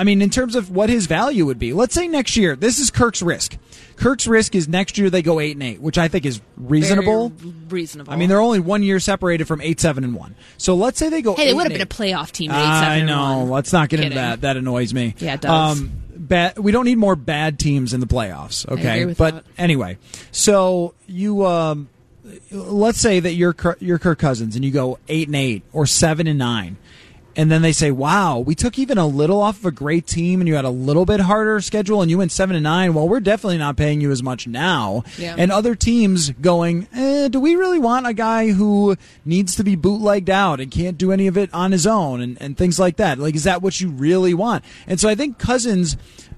I 0.00 0.04
mean, 0.04 0.22
in 0.22 0.30
terms 0.30 0.54
of 0.56 0.70
what 0.70 0.88
his 0.88 1.06
value 1.06 1.44
would 1.44 1.58
be. 1.58 1.74
Let's 1.74 1.92
say 1.92 2.08
next 2.08 2.34
year, 2.34 2.56
this 2.56 2.78
is 2.78 2.90
Kirk's 2.90 3.20
risk. 3.20 3.58
Kirk's 3.96 4.26
risk 4.26 4.54
is 4.54 4.66
next 4.66 4.96
year 4.96 5.10
they 5.10 5.20
go 5.20 5.40
eight 5.40 5.52
and 5.52 5.62
eight, 5.62 5.78
which 5.78 5.98
I 5.98 6.08
think 6.08 6.24
is 6.24 6.40
reasonable. 6.56 7.28
Very 7.28 7.54
reasonable. 7.68 8.10
I 8.10 8.16
mean, 8.16 8.30
they're 8.30 8.40
only 8.40 8.60
one 8.60 8.82
year 8.82 8.98
separated 8.98 9.44
from 9.44 9.60
eight, 9.60 9.78
seven, 9.78 10.02
and 10.02 10.14
one. 10.14 10.36
So 10.56 10.74
let's 10.74 10.98
say 10.98 11.10
they 11.10 11.20
go. 11.20 11.34
hey, 11.34 11.48
they 11.48 11.52
would 11.52 11.64
have 11.64 11.72
been 11.72 11.82
a 11.82 11.84
playoff 11.84 12.32
team. 12.32 12.50
At 12.50 12.56
eight, 12.56 12.80
seven, 12.80 13.10
I 13.10 13.12
know. 13.12 13.44
Let's 13.44 13.74
not 13.74 13.90
get 13.90 14.00
into 14.00 14.14
that. 14.14 14.40
That 14.40 14.56
annoys 14.56 14.94
me. 14.94 15.16
Yeah, 15.18 15.34
it 15.34 15.42
does. 15.42 15.78
Um, 15.78 15.92
bad. 16.16 16.58
We 16.58 16.72
don't 16.72 16.86
need 16.86 16.96
more 16.96 17.14
bad 17.14 17.58
teams 17.58 17.92
in 17.92 18.00
the 18.00 18.06
playoffs. 18.06 18.66
Okay, 18.66 19.04
but 19.04 19.34
that. 19.34 19.44
anyway, 19.58 19.98
so 20.32 20.94
you 21.08 21.44
um, 21.44 21.90
let's 22.50 22.98
say 22.98 23.20
that 23.20 23.34
you're 23.34 23.54
you're 23.80 23.98
Kirk 23.98 24.18
Cousins 24.18 24.56
and 24.56 24.64
you 24.64 24.70
go 24.70 24.98
eight 25.08 25.28
and 25.28 25.36
eight 25.36 25.62
or 25.74 25.84
seven 25.84 26.26
and 26.26 26.38
nine. 26.38 26.78
And 27.40 27.50
then 27.50 27.62
they 27.62 27.72
say, 27.72 27.90
"Wow, 27.90 28.38
we 28.40 28.54
took 28.54 28.78
even 28.78 28.98
a 28.98 29.06
little 29.06 29.40
off 29.40 29.60
of 29.60 29.64
a 29.64 29.70
great 29.70 30.06
team, 30.06 30.42
and 30.42 30.46
you 30.46 30.56
had 30.56 30.66
a 30.66 30.70
little 30.70 31.06
bit 31.06 31.20
harder 31.20 31.58
schedule, 31.62 32.02
and 32.02 32.10
you 32.10 32.18
went 32.18 32.32
seven 32.32 32.54
and 32.54 32.64
nine. 32.64 32.92
Well, 32.92 33.08
we're 33.08 33.18
definitely 33.18 33.56
not 33.56 33.78
paying 33.78 34.02
you 34.02 34.10
as 34.10 34.22
much 34.22 34.46
now." 34.46 35.04
Yeah. 35.16 35.36
And 35.38 35.50
other 35.50 35.74
teams 35.74 36.32
going, 36.32 36.86
eh, 36.92 37.28
"Do 37.28 37.40
we 37.40 37.54
really 37.56 37.78
want 37.78 38.06
a 38.06 38.12
guy 38.12 38.48
who 38.48 38.94
needs 39.24 39.56
to 39.56 39.64
be 39.64 39.74
bootlegged 39.74 40.28
out 40.28 40.60
and 40.60 40.70
can't 40.70 40.98
do 40.98 41.12
any 41.12 41.28
of 41.28 41.38
it 41.38 41.48
on 41.54 41.72
his 41.72 41.86
own, 41.86 42.20
and, 42.20 42.36
and 42.42 42.58
things 42.58 42.78
like 42.78 42.96
that? 42.96 43.18
Like, 43.18 43.34
is 43.34 43.44
that 43.44 43.62
what 43.62 43.80
you 43.80 43.88
really 43.88 44.34
want?" 44.34 44.62
And 44.86 45.00
so 45.00 45.08
I 45.08 45.14
think 45.14 45.38
Cousins 45.38 45.96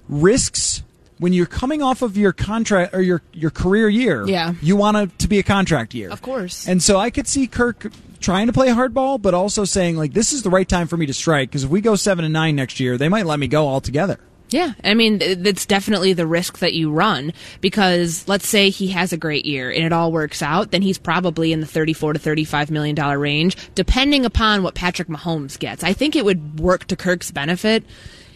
risks 0.09 0.85
when 1.19 1.33
you're 1.33 1.47
coming 1.47 1.83
off 1.83 2.03
of 2.03 2.17
your 2.17 2.33
contract 2.33 2.95
or 2.95 3.01
your 3.03 3.23
your 3.33 3.51
career 3.51 3.89
year. 3.89 4.27
Yeah. 4.27 4.55
you 4.63 4.77
want 4.77 4.97
it 4.97 5.19
to 5.21 5.29
be 5.29 5.39
a 5.39 5.43
contract 5.43 5.95
year, 5.95 6.11
Of 6.11 6.23
course. 6.23 6.67
and 6.67 6.83
so 6.83 6.99
I 6.99 7.11
could 7.11 7.27
see 7.29 7.47
Kirk 7.47 7.91
trying 8.21 8.47
to 8.47 8.53
play 8.53 8.69
hardball, 8.69 9.21
but 9.21 9.35
also 9.35 9.65
saying 9.65 9.97
like, 9.97 10.13
"This 10.13 10.33
is 10.33 10.43
the 10.43 10.51
right 10.51 10.69
time 10.69 10.87
for 10.89 10.97
me 10.97 11.07
to 11.07 11.15
strike." 11.15 11.51
Because 11.51 11.65
if 11.65 11.71
we 11.71 11.81
go 11.81 11.95
seven 11.97 12.25
and 12.25 12.33
nine 12.33 12.57
next 12.57 12.81
year, 12.81 12.97
they 12.99 13.09
might 13.09 13.27
let 13.27 13.39
me 13.39 13.49
go 13.49 13.67
altogether. 13.69 14.19
Yeah, 14.51 14.75
I 14.85 14.93
mean, 14.93 15.19
th- 15.19 15.39
that's 15.39 15.65
definitely 15.65 16.13
the 16.13 16.27
risk 16.27 16.59
that 16.59 16.75
you 16.75 16.93
run 16.93 17.33
because 17.63 18.29
let's 18.29 18.47
say 18.47 18.69
he 18.69 18.89
has 18.89 19.11
a 19.13 19.17
great 19.17 19.47
year 19.47 19.71
and 19.71 19.83
it 19.83 19.95
all 19.95 20.13
works 20.13 20.43
out, 20.43 20.73
then 20.73 20.83
he's 20.83 20.99
probably 20.99 21.55
in 21.55 21.61
the 21.61 21.67
34 21.67 22.13
to 22.13 22.19
35 22.19 22.71
million 22.71 22.95
dollar 22.95 23.19
range, 23.19 23.57
depending 23.75 24.27
upon 24.27 24.63
what 24.63 24.75
Patrick 24.75 25.09
Mahomes 25.09 25.59
gets. 25.59 25.83
I 25.83 25.95
think 25.95 26.17
it 26.17 26.25
would 26.27 26.61
work 26.61 26.85
to 26.89 26.97
Kirk's 26.97 27.31
benefit 27.31 27.83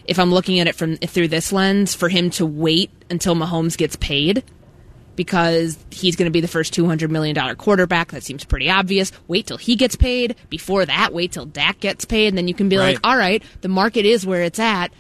if 0.09 0.19
I'm 0.19 0.31
looking 0.33 0.61
at 0.61 0.67
it 0.67 0.75
from 0.75 0.97
through 0.97 1.29
this 1.29 1.53
lens 1.53 1.95
for 1.95 2.09
him 2.09 2.31
to 2.31 2.47
wait 2.47 2.91
until 3.11 3.35
Mahomes 3.35 3.77
gets 3.77 3.97
paid 3.97 4.45
because 5.17 5.79
he's 5.91 6.15
going 6.17 6.27
to 6.27 6.31
be 6.31 6.41
the 6.41 6.49
first 6.49 6.75
$200 6.75 7.09
million 7.11 7.57
quarterback. 7.57 8.11
That 8.13 8.23
seems 8.23 8.45
pretty 8.45 8.69
obvious. 8.71 9.13
Wait 9.29 9.47
till 9.47 9.57
he 9.57 9.75
gets 9.77 9.97
paid. 9.97 10.37
Before 10.51 10.85
that, 10.85 11.13
wait 11.15 11.33
till 11.33 11.47
Dak 11.47 11.81
gets 11.81 12.05
paid. 12.05 12.29
And 12.29 12.39
then 12.39 12.49
you 12.49 12.55
can 12.55 12.69
be 12.69 12.77
Right. 12.77 12.95
like, 12.97 13.01
all 13.03 13.17
right, 13.17 13.43
the 13.63 13.69
market 13.69 14.05
is 14.05 14.27
where 14.27 14.43
it's 14.43 14.59
at. 14.59 14.93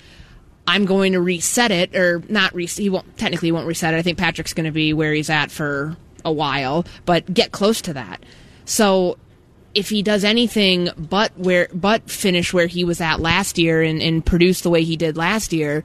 I'm 0.66 0.84
going 0.86 1.12
to 1.12 1.20
reset 1.20 1.70
it, 1.70 1.94
or 1.94 2.22
not 2.28 2.52
reset. 2.54 2.82
He 2.82 2.90
won't 2.90 3.16
technically 3.18 3.52
won't 3.52 3.66
reset 3.66 3.94
it. 3.94 3.98
I 3.98 4.02
think 4.02 4.18
Patrick's 4.18 4.52
going 4.54 4.64
to 4.64 4.72
be 4.72 4.92
where 4.92 5.12
he's 5.12 5.30
at 5.30 5.50
for 5.50 5.96
a 6.25 6.32
while, 6.32 6.84
but 7.04 7.32
get 7.32 7.52
close 7.52 7.80
to 7.82 7.92
that. 7.92 8.25
So 8.64 9.16
if 9.76 9.88
he 9.90 10.02
does 10.02 10.25
anything 10.25 10.88
but 10.97 11.37
where 11.38 11.68
but 11.73 12.11
finish 12.11 12.52
where 12.52 12.66
he 12.66 12.85
was 12.85 13.00
at 13.00 13.21
last 13.21 13.59
year 13.59 13.83
and, 13.83 14.00
and 14.02 14.25
produce 14.25 14.62
the 14.62 14.71
way 14.71 14.83
he 14.83 14.97
did 14.97 15.16
last 15.16 15.52
year, 15.52 15.85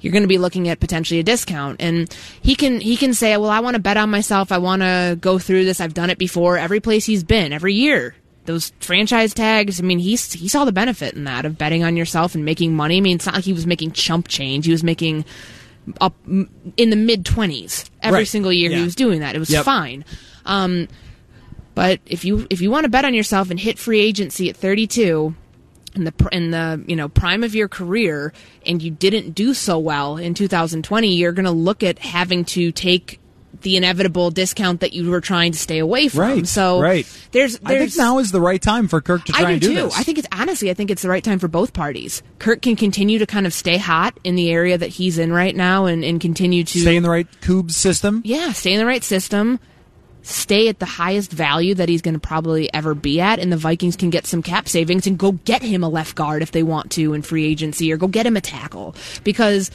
you're 0.00 0.12
going 0.12 0.22
to 0.22 0.28
be 0.28 0.38
looking 0.38 0.68
at 0.68 0.80
potentially 0.80 1.20
a 1.20 1.22
discount. 1.22 1.80
And 1.80 2.14
he 2.40 2.54
can 2.54 2.80
he 2.80 2.96
can 2.96 3.14
say, 3.14 3.36
well, 3.36 3.50
I 3.50 3.60
want 3.60 3.74
to 3.74 3.82
bet 3.82 3.96
on 3.96 4.10
myself. 4.10 4.52
I 4.52 4.58
want 4.58 4.82
to 4.82 5.18
go 5.20 5.38
through 5.38 5.64
this. 5.64 5.80
I've 5.80 5.94
done 5.94 6.10
it 6.10 6.18
before. 6.18 6.56
Every 6.58 6.80
place 6.80 7.04
he's 7.04 7.24
been, 7.24 7.52
every 7.52 7.74
year. 7.74 8.14
Those 8.44 8.72
franchise 8.80 9.34
tags. 9.34 9.78
I 9.80 9.84
mean, 9.84 10.00
he's 10.00 10.32
he 10.32 10.48
saw 10.48 10.64
the 10.64 10.72
benefit 10.72 11.14
in 11.14 11.24
that 11.24 11.44
of 11.44 11.56
betting 11.58 11.84
on 11.84 11.96
yourself 11.96 12.34
and 12.34 12.44
making 12.44 12.74
money. 12.74 12.96
I 12.96 13.00
mean, 13.00 13.16
it's 13.16 13.26
not 13.26 13.36
like 13.36 13.44
he 13.44 13.52
was 13.52 13.66
making 13.66 13.92
chump 13.92 14.26
change. 14.28 14.66
He 14.66 14.72
was 14.72 14.82
making 14.82 15.24
up 16.00 16.14
in 16.26 16.90
the 16.90 16.96
mid 16.96 17.24
twenties 17.24 17.88
every 18.02 18.18
Right. 18.20 18.28
single 18.28 18.52
year. 18.52 18.70
Yeah. 18.70 18.78
He 18.78 18.84
was 18.84 18.94
doing 18.96 19.20
that. 19.20 19.36
It 19.36 19.38
was 19.38 19.50
Yep. 19.50 19.64
fine. 19.64 20.04
Um, 20.44 20.88
but 21.74 22.00
if 22.06 22.24
you 22.24 22.46
if 22.50 22.60
you 22.60 22.70
want 22.70 22.84
to 22.84 22.90
bet 22.90 23.04
on 23.04 23.14
yourself 23.14 23.50
and 23.50 23.58
hit 23.58 23.78
free 23.78 24.00
agency 24.00 24.50
at 24.50 24.56
32 24.56 25.34
in 25.94 26.04
the 26.04 26.28
in 26.32 26.50
the 26.50 26.82
you 26.86 26.96
know 26.96 27.08
prime 27.08 27.42
of 27.44 27.54
your 27.54 27.68
career 27.68 28.32
and 28.66 28.82
you 28.82 28.90
didn't 28.90 29.32
do 29.32 29.54
so 29.54 29.78
well 29.78 30.16
in 30.16 30.34
2020, 30.34 31.14
you're 31.14 31.32
going 31.32 31.44
to 31.44 31.50
look 31.50 31.82
at 31.82 31.98
having 31.98 32.44
to 32.46 32.72
take 32.72 33.18
the 33.60 33.76
inevitable 33.76 34.30
discount 34.30 34.80
that 34.80 34.92
you 34.92 35.08
were 35.08 35.20
trying 35.20 35.52
to 35.52 35.58
stay 35.58 35.78
away 35.78 36.08
from. 36.08 36.20
Right, 36.20 36.46
So 36.46 36.80
right. 36.80 37.06
there's 37.30 37.60
I 37.64 37.78
think 37.78 37.92
now 37.96 38.18
is 38.18 38.32
the 38.32 38.40
right 38.40 38.60
time 38.60 38.88
for 38.88 39.00
Kirk 39.00 39.24
to 39.26 39.32
try 39.32 39.50
I 39.50 39.52
and 39.52 39.60
do, 39.60 39.68
do 39.68 39.74
too. 39.76 39.82
this. 39.84 39.98
I 39.98 40.02
think 40.02 40.18
it's 40.18 40.26
honestly, 40.32 40.70
I 40.70 40.74
think 40.74 40.90
it's 40.90 41.02
the 41.02 41.08
right 41.08 41.22
time 41.22 41.38
for 41.38 41.46
both 41.48 41.72
parties. 41.72 42.22
Kirk 42.40 42.62
can 42.62 42.74
continue 42.74 43.18
to 43.20 43.26
kind 43.26 43.46
of 43.46 43.52
stay 43.52 43.76
hot 43.76 44.18
in 44.24 44.34
the 44.34 44.50
area 44.50 44.78
that 44.78 44.88
he's 44.88 45.18
in 45.18 45.32
right 45.32 45.54
now, 45.54 45.84
and, 45.84 46.02
and 46.04 46.20
continue 46.20 46.64
to 46.64 46.80
stay 46.80 46.96
in 46.96 47.02
the 47.04 47.10
right 47.10 47.28
Cubes 47.42 47.76
system. 47.76 48.22
yeah, 48.24 48.52
stay 48.52 48.72
in 48.72 48.78
the 48.80 48.86
right 48.86 49.04
system, 49.04 49.60
stay 50.22 50.68
at 50.68 50.78
the 50.78 50.86
highest 50.86 51.32
value 51.32 51.74
that 51.74 51.88
he's 51.88 52.02
going 52.02 52.14
to 52.14 52.20
probably 52.20 52.72
ever 52.72 52.94
be 52.94 53.20
at, 53.20 53.38
and 53.38 53.52
the 53.52 53.56
Vikings 53.56 53.96
can 53.96 54.10
get 54.10 54.26
some 54.26 54.42
cap 54.42 54.68
savings 54.68 55.06
and 55.06 55.18
go 55.18 55.32
get 55.32 55.62
him 55.62 55.82
a 55.84 55.88
left 55.88 56.14
guard 56.14 56.42
if 56.42 56.52
they 56.52 56.62
want 56.62 56.90
to 56.92 57.12
in 57.14 57.22
free 57.22 57.46
agency, 57.46 57.92
or 57.92 57.96
go 57.96 58.08
get 58.08 58.26
him 58.26 58.36
a 58.36 58.40
tackle 58.40 58.94
because. 59.24 59.70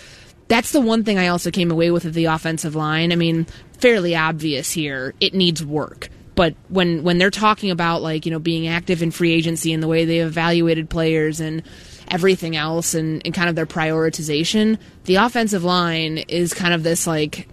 That's 0.50 0.72
the 0.72 0.80
one 0.80 1.04
thing 1.04 1.18
I 1.18 1.28
also 1.28 1.52
came 1.52 1.72
away 1.72 1.92
with 1.92 2.06
of 2.06 2.14
the 2.14 2.24
offensive 2.24 2.74
line. 2.74 3.12
I 3.12 3.18
mean, 3.18 3.48
fairly 3.80 4.16
obvious 4.16 4.72
here. 4.72 5.14
It 5.20 5.34
needs 5.34 5.62
work. 5.62 6.08
But 6.38 6.56
when 6.70 7.04
when 7.04 7.18
they're 7.18 7.32
talking 7.32 7.72
about 7.72 8.04
like, 8.04 8.26
you 8.26 8.32
know, 8.32 8.40
being 8.40 8.68
active 8.68 9.02
in 9.02 9.10
free 9.10 9.34
agency 9.34 9.74
and 9.74 9.82
the 9.82 9.88
way 9.88 10.06
they 10.06 10.20
evaluated 10.20 10.88
players 10.88 11.40
and 11.40 11.64
everything 12.10 12.56
else 12.56 12.94
and, 12.94 13.24
and 13.26 13.34
kind 13.34 13.50
of 13.50 13.56
their 13.56 13.66
prioritization, 13.66 14.78
the 15.06 15.16
offensive 15.16 15.64
line 15.64 16.20
is 16.20 16.54
kind 16.54 16.76
of 16.76 16.84
this 16.84 17.08
like 17.08 17.48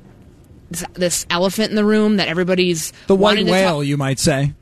this, 0.94 1.26
elephant 1.30 1.70
in 1.70 1.76
the 1.76 1.84
room 1.84 2.16
that 2.16 2.28
everybody's 2.28 2.92
The 3.06 3.14
white 3.14 3.44
whale, 3.46 3.78
talk- 3.78 3.86
you 3.86 3.96
might 3.96 4.18
say. 4.18 4.52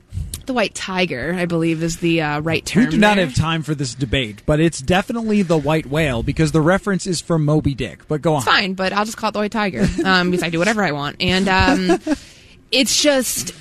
the 0.45 0.53
white 0.53 0.75
tiger, 0.75 1.33
I 1.37 1.45
believe, 1.45 1.81
is 1.81 1.97
the 1.97 2.21
uh, 2.21 2.39
right 2.41 2.65
term. 2.65 2.85
We 2.85 2.91
do 2.91 2.97
not 2.97 3.15
there. 3.15 3.25
have 3.25 3.35
time 3.35 3.63
for 3.63 3.73
this 3.73 3.95
debate, 3.95 4.43
but 4.45 4.59
it's 4.59 4.81
definitely 4.81 5.41
the 5.41 5.57
white 5.57 5.85
whale 5.85 6.21
because 6.21 6.51
the 6.51 6.61
reference 6.61 7.07
is 7.07 7.21
from 7.21 7.45
Moby 7.45 7.73
Dick. 7.73 8.07
But 8.07 8.21
go 8.21 8.33
on. 8.33 8.39
It's 8.39 8.45
fine, 8.45 8.73
but 8.73 8.91
I'll 8.91 9.05
just 9.05 9.15
call 9.17 9.29
it 9.29 9.31
the 9.33 9.39
white 9.39 9.51
tiger 9.51 9.87
um, 10.03 10.31
because 10.31 10.43
I 10.43 10.49
do 10.49 10.59
whatever 10.59 10.83
I 10.83 10.91
want, 10.91 11.17
and 11.21 11.47
um, 11.47 11.99
it's 12.71 13.01
just 13.01 13.53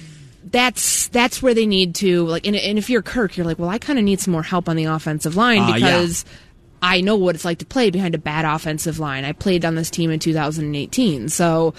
that's 0.50 1.06
that's 1.08 1.40
where 1.40 1.54
they 1.54 1.66
need 1.66 1.94
to 1.96 2.26
like. 2.26 2.46
And, 2.46 2.56
and 2.56 2.78
if 2.78 2.90
you're 2.90 3.02
Kirk, 3.02 3.36
you're 3.36 3.46
like, 3.46 3.58
well, 3.60 3.70
I 3.70 3.78
kind 3.78 3.98
of 3.98 4.04
need 4.04 4.18
some 4.20 4.32
more 4.32 4.42
help 4.42 4.68
on 4.68 4.76
the 4.76 4.84
offensive 4.84 5.36
line 5.36 5.68
yeah. 5.68 5.74
because. 5.74 6.24
I 6.84 7.00
know 7.00 7.14
what 7.14 7.36
it's 7.36 7.44
like 7.44 7.58
to 7.58 7.64
play 7.64 7.90
behind 7.90 8.16
a 8.16 8.18
bad 8.18 8.44
offensive 8.44 8.98
line. 8.98 9.24
I 9.24 9.30
played 9.30 9.64
on 9.64 9.76
this 9.76 9.88
team 9.88 10.10
in 10.10 10.18
2018, 10.18 11.28
so 11.28 11.74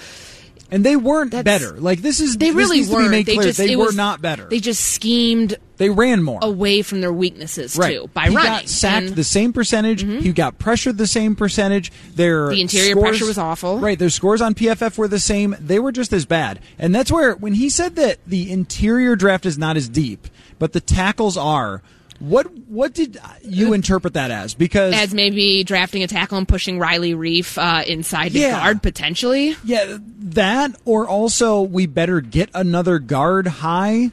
And 0.73 0.83
they 0.83 0.95
weren't 0.95 1.29
That's- 1.31 1.61
better. 1.61 1.79
Like 1.79 2.01
this 2.01 2.19
is 2.19 2.35
they 2.35 2.47
this 2.47 2.55
really 2.55 2.77
needs 2.77 2.89
to 2.89 2.97
be 2.97 3.03
weren't. 3.03 3.25
they 3.27 3.35
clear. 3.35 3.43
just 3.47 3.59
they 3.59 3.75
were 3.75 3.85
was- 3.85 3.95
not 3.95 4.21
better. 4.23 4.45
They 4.49 4.59
just 4.59 4.83
schemed 4.83 5.55
They 5.77 5.89
ran 5.91 6.23
more. 6.23 6.39
away 6.41 6.81
from 6.81 6.99
their 7.01 7.13
weaknesses 7.13 7.75
right. 7.77 7.93
too 7.99 8.09
by 8.13 8.29
he 8.29 8.35
running. 8.35 8.51
got 8.51 8.67
sacked 8.69 8.95
And- 8.97 9.05
Mm-hmm. 9.09 9.15
the 9.15 9.23
same 9.23 9.53
percentage. 9.53 10.01
He 10.01 10.33
got 10.33 10.57
pressured 10.57 10.97
the 10.97 11.05
same 11.05 11.35
percentage. 11.35 11.91
Their 12.15 12.49
The 12.49 12.61
interior 12.61 12.91
scores- 12.93 13.09
pressure 13.09 13.25
was 13.27 13.37
awful. 13.37 13.77
Right. 13.79 13.99
Their 13.99 14.09
scores 14.09 14.41
on 14.41 14.55
PFF 14.55 14.97
were 14.97 15.07
the 15.07 15.19
same. 15.19 15.55
They 15.59 15.77
were 15.77 15.91
just 15.91 16.11
as 16.11 16.25
bad. 16.25 16.59
And 16.79 16.93
that's 16.95 17.11
where 17.11 17.35
when 17.35 17.53
he 17.53 17.69
said 17.69 17.95
that 17.97 18.17
the 18.25 18.51
interior 18.51 19.15
draft 19.15 19.45
is 19.45 19.57
not 19.59 19.77
as 19.77 19.87
deep, 19.87 20.27
but 20.57 20.73
the 20.73 20.81
tackles 20.81 21.37
are. 21.37 21.83
What 22.19 22.47
what 22.67 22.93
did 22.93 23.17
you 23.43 23.73
interpret 23.73 24.13
that 24.13 24.31
as? 24.31 24.53
Because 24.53 24.93
as 24.93 25.13
maybe 25.13 25.63
drafting 25.63 26.03
a 26.03 26.07
tackle 26.07 26.37
and 26.37 26.47
pushing 26.47 26.79
Riley 26.79 27.13
Reiff 27.13 27.57
uh, 27.57 27.83
inside 27.85 28.31
the 28.31 28.39
Yeah. 28.39 28.59
guard 28.59 28.81
potentially. 28.81 29.55
Yeah, 29.63 29.97
that 29.99 30.75
or 30.85 31.07
also 31.07 31.61
we 31.61 31.85
better 31.85 32.21
get 32.21 32.49
another 32.53 32.99
guard 32.99 33.47
high 33.47 34.11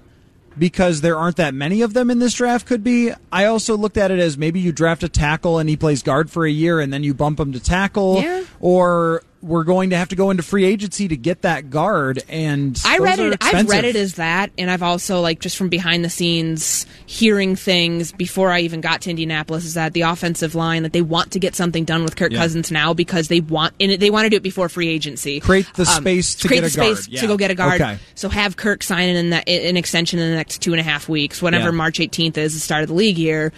because 0.59 1.01
there 1.01 1.17
aren't 1.17 1.37
that 1.37 1.55
many 1.55 1.81
of 1.83 1.95
them 1.95 2.11
in 2.11 2.19
this 2.19 2.35
draft 2.35 2.67
could 2.67 2.83
be. 2.83 3.13
I 3.31 3.45
also 3.45 3.77
looked 3.77 3.97
at 3.97 4.11
it 4.11 4.19
as 4.19 4.37
maybe 4.37 4.61
you 4.61 4.73
draft 4.73 5.03
a 5.03 5.09
tackle 5.09 5.59
and 5.59 5.69
he 5.69 5.77
plays 5.77 6.03
guard 6.03 6.31
for 6.31 6.45
a 6.45 6.51
year 6.51 6.81
and 6.81 6.93
then 6.93 7.05
you 7.05 7.15
bump 7.15 7.39
him 7.39 7.53
to 7.53 7.61
tackle 7.61 8.21
Yeah. 8.21 8.43
or 8.59 9.23
we're 9.43 9.65
going 9.65 9.91
to 9.91 9.97
have 9.97 10.09
to 10.11 10.17
go 10.17 10.31
into 10.31 10.43
free 10.43 10.65
agency 10.65 11.09
to 11.09 11.17
get 11.17 11.43
that 11.43 11.71
guard 11.71 12.23
and 12.29 12.81
I 12.85 12.99
read 12.99 13.19
it. 13.19 13.39
I've 13.41 13.69
read 13.69 13.85
it 13.85 13.97
as 13.97 14.15
that, 14.15 14.51
and 14.59 14.71
I've 14.71 14.83
also 14.83 15.21
like 15.21 15.41
just 15.41 15.57
from 15.57 15.69
behind 15.69 16.05
the 16.05 16.11
scenes 16.11 16.87
hearing 17.07 17.57
things 17.57 18.13
before 18.13 18.51
I 18.51 18.61
even 18.61 18.81
got 18.81 19.03
to 19.03 19.11
Indianapolis 19.11 19.65
is 19.65 19.75
that 19.75 19.95
the 19.95 20.03
offensive 20.03 20.55
line 20.55 20.83
that 20.83 20.93
they 20.93 21.03
want 21.03 21.33
to 21.33 21.39
get 21.39 21.55
something 21.57 21.85
done 21.85 22.05
with 22.05 22.17
Kirk 22.17 22.33
Yeah. 22.33 22.39
Cousins 22.39 22.71
now 22.71 22.93
because 22.93 23.29
they 23.29 23.41
want 23.41 23.75
and 23.81 24.01
they 24.01 24.11
want 24.11 24.27
to 24.27 24.31
do 24.31 24.37
it 24.37 24.43
before 24.43 24.69
free 24.69 24.89
agency. 24.89 25.41
Create 25.41 25.67
the 25.75 25.83
um, 25.83 26.03
space 26.03 26.35
to 26.37 26.49
create 26.49 26.61
get 26.61 26.73
the 26.73 26.81
a 26.81 26.85
guard, 26.85 26.97
space 26.99 27.09
yeah. 27.09 27.21
to 27.23 27.27
go 27.27 27.37
get 27.37 27.51
a 27.51 27.55
guard. 27.55 27.81
Okay. 27.81 27.99
So 28.15 28.29
have 28.29 28.57
Kirk 28.57 28.83
sign 28.83 29.09
an, 29.09 29.33
an 29.33 29.77
extension 29.77 30.19
in 30.19 30.29
the 30.31 30.37
next 30.37 30.61
two 30.61 30.73
and 30.73 30.81
a 30.81 30.85
half 30.85 31.09
weeks, 31.09 31.41
whenever 31.41 31.67
Yeah. 31.67 31.71
March 31.71 31.99
18th 31.99 32.37
is 32.37 32.55
the 32.55 32.61
start 32.61 32.83
of 32.83 32.89
the 32.89 32.95
league 32.95 33.19
year. 33.19 33.53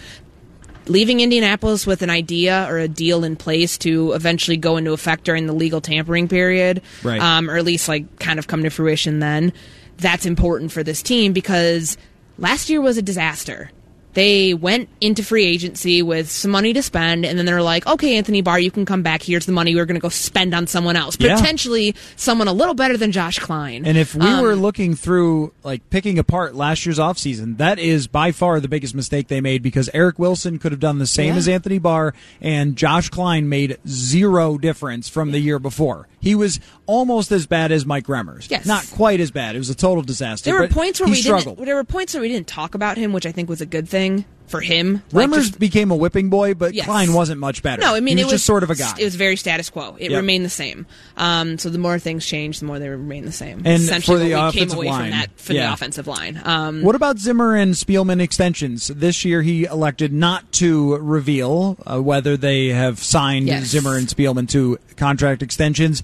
Leaving 0.87 1.19
Indianapolis 1.21 1.85
with 1.87 2.01
an 2.01 2.09
idea 2.09 2.65
or 2.69 2.77
a 2.77 2.87
deal 2.87 3.23
in 3.23 3.35
place 3.35 3.77
to 3.79 4.11
eventually 4.13 4.57
go 4.57 4.77
into 4.77 4.91
effect 4.93 5.23
during 5.23 5.47
the 5.47 5.53
legal 5.53 5.81
tampering 5.81 6.27
period, 6.27 6.81
Right. 7.03 7.21
um, 7.21 7.49
or 7.49 7.57
at 7.57 7.65
least 7.65 7.87
like 7.87 8.19
kind 8.19 8.39
of 8.39 8.47
come 8.47 8.63
to 8.63 8.69
fruition 8.69 9.19
then. 9.19 9.53
That's 9.97 10.25
important 10.25 10.71
for 10.71 10.83
this 10.83 11.01
team 11.01 11.33
because 11.33 11.97
last 12.37 12.69
year 12.69 12.81
was 12.81 12.97
a 12.97 13.01
disaster. 13.01 13.71
They 14.13 14.53
went 14.53 14.89
into 15.01 15.23
free 15.23 15.45
agency 15.45 16.01
with 16.01 16.29
some 16.29 16.51
money 16.51 16.71
to 16.73 16.83
spend, 16.83 17.25
and 17.25 17.37
then 17.37 17.45
they're 17.45 17.61
like, 17.63 17.87
okay, 17.87 18.15
Anthony 18.17 18.41
Barr, 18.41 18.59
you 18.59 18.69
can 18.71 18.85
come 18.85 19.01
back. 19.01 19.23
Here's 19.23 19.45
the 19.45 19.51
money 19.51 19.75
we're 19.75 19.85
going 19.85 19.95
to 19.95 20.01
go 20.01 20.09
spend 20.09 20.53
on 20.53 20.67
someone 20.67 20.95
else. 20.95 21.17
Yeah. 21.19 21.35
Potentially 21.35 21.95
someone 22.15 22.47
a 22.47 22.53
little 22.53 22.75
better 22.75 22.95
than 22.97 23.11
Josh 23.11 23.39
Kline. 23.39 23.85
And 23.85 23.97
if 23.97 24.13
we 24.13 24.25
Um, 24.27 24.41
were 24.41 24.55
looking 24.55 24.95
through, 24.95 25.51
like, 25.63 25.89
picking 25.89 26.19
apart 26.19 26.53
last 26.55 26.85
year's 26.85 26.99
offseason, 26.99 27.57
that 27.57 27.79
is 27.79 28.07
by 28.07 28.31
far 28.31 28.59
the 28.59 28.67
biggest 28.67 28.93
mistake 28.93 29.27
they 29.29 29.41
made 29.41 29.63
because 29.63 29.89
Eric 29.93 30.19
Wilson 30.19 30.59
could 30.59 30.71
have 30.71 30.79
done 30.79 30.99
the 30.99 31.07
same 31.07 31.33
Yeah. 31.33 31.37
as 31.37 31.47
Anthony 31.47 31.79
Barr, 31.79 32.13
and 32.41 32.75
Josh 32.75 33.09
Kline 33.09 33.49
made 33.49 33.77
zero 33.87 34.57
difference 34.57 35.09
from 35.09 35.31
the 35.31 35.39
year 35.39 35.59
before. 35.59 36.07
He 36.23 36.35
was 36.35 36.61
almost 36.85 37.31
as 37.33 37.45
bad 37.45 37.73
as 37.73 37.85
Mike 37.85 38.05
Remmers. 38.07 38.49
Yes. 38.49 38.65
Not 38.65 38.89
quite 38.93 39.19
as 39.19 39.29
bad. 39.29 39.55
It 39.55 39.59
was 39.59 39.69
a 39.69 39.75
total 39.75 40.03
disaster. 40.03 40.49
there 40.49 40.59
were 40.59 40.69
points 40.69 41.01
where 41.01 41.09
we 41.09 41.15
struggled. 41.15 41.57
didn't. 41.57 41.65
There 41.65 41.75
were 41.75 41.83
points 41.83 42.13
where 42.13 42.21
we 42.21 42.29
didn't 42.29 42.47
talk 42.47 42.75
about 42.75 42.95
him, 42.97 43.11
which 43.11 43.25
I 43.25 43.33
think 43.33 43.49
was 43.49 43.59
a 43.59 43.65
good 43.65 43.89
thing 43.89 44.23
for 44.47 44.61
him. 44.61 45.01
Like, 45.11 45.29
Remmers 45.29 45.35
just- 45.47 45.59
became 45.59 45.89
a 45.91 45.95
whipping 45.95 46.29
boy, 46.29 46.53
but 46.53 46.73
Yes. 46.73 46.85
Kline 46.85 47.13
wasn't 47.13 47.39
much 47.39 47.63
better. 47.63 47.81
No, 47.81 47.95
I 47.95 47.99
mean 48.01 48.17
he 48.17 48.21
it 48.21 48.25
was 48.25 48.33
just 48.33 48.45
sort 48.45 48.63
of 48.63 48.69
a 48.69 48.75
guy. 48.75 48.93
It 48.99 49.03
was 49.05 49.15
very 49.15 49.35
status 49.35 49.69
quo. 49.69 49.95
It 49.99 50.11
Yep. 50.11 50.17
remained 50.19 50.45
the 50.45 50.49
same. 50.49 50.85
Um, 51.17 51.57
so 51.57 51.69
the 51.69 51.77
more 51.77 51.97
things 51.99 52.25
changed, 52.25 52.61
the 52.61 52.65
more 52.65 52.77
they 52.79 52.89
remain 52.89 53.25
the 53.25 53.31
same. 53.31 53.61
And 53.65 53.81
Essentially, 53.83 54.17
for 54.17 54.23
the 54.23 54.35
what 54.35 54.45
we 54.47 54.51
came 54.59 54.63
offensive 54.63 54.77
away 54.77 54.87
line, 54.87 55.01
from 55.01 55.09
that 55.11 55.29
for 55.35 55.53
yeah. 55.53 55.67
the 55.67 55.73
offensive 55.73 56.07
line. 56.07 56.41
Um, 56.43 56.81
What 56.83 56.95
about 56.95 57.19
Zimmer 57.19 57.55
and 57.55 57.73
Spielman 57.73 58.19
extensions? 58.21 58.87
This 58.87 59.23
year 59.25 59.41
he 59.41 59.63
elected 59.65 60.13
not 60.13 60.51
to 60.53 60.95
reveal 60.97 61.77
uh, 61.85 62.01
whether 62.01 62.37
they 62.37 62.67
have 62.67 63.01
signed 63.03 63.47
Yes. 63.47 63.65
Zimmer 63.67 63.95
and 63.97 64.07
Spielman 64.07 64.47
to 64.49 64.77
contract 64.97 65.41
extensions. 65.41 66.03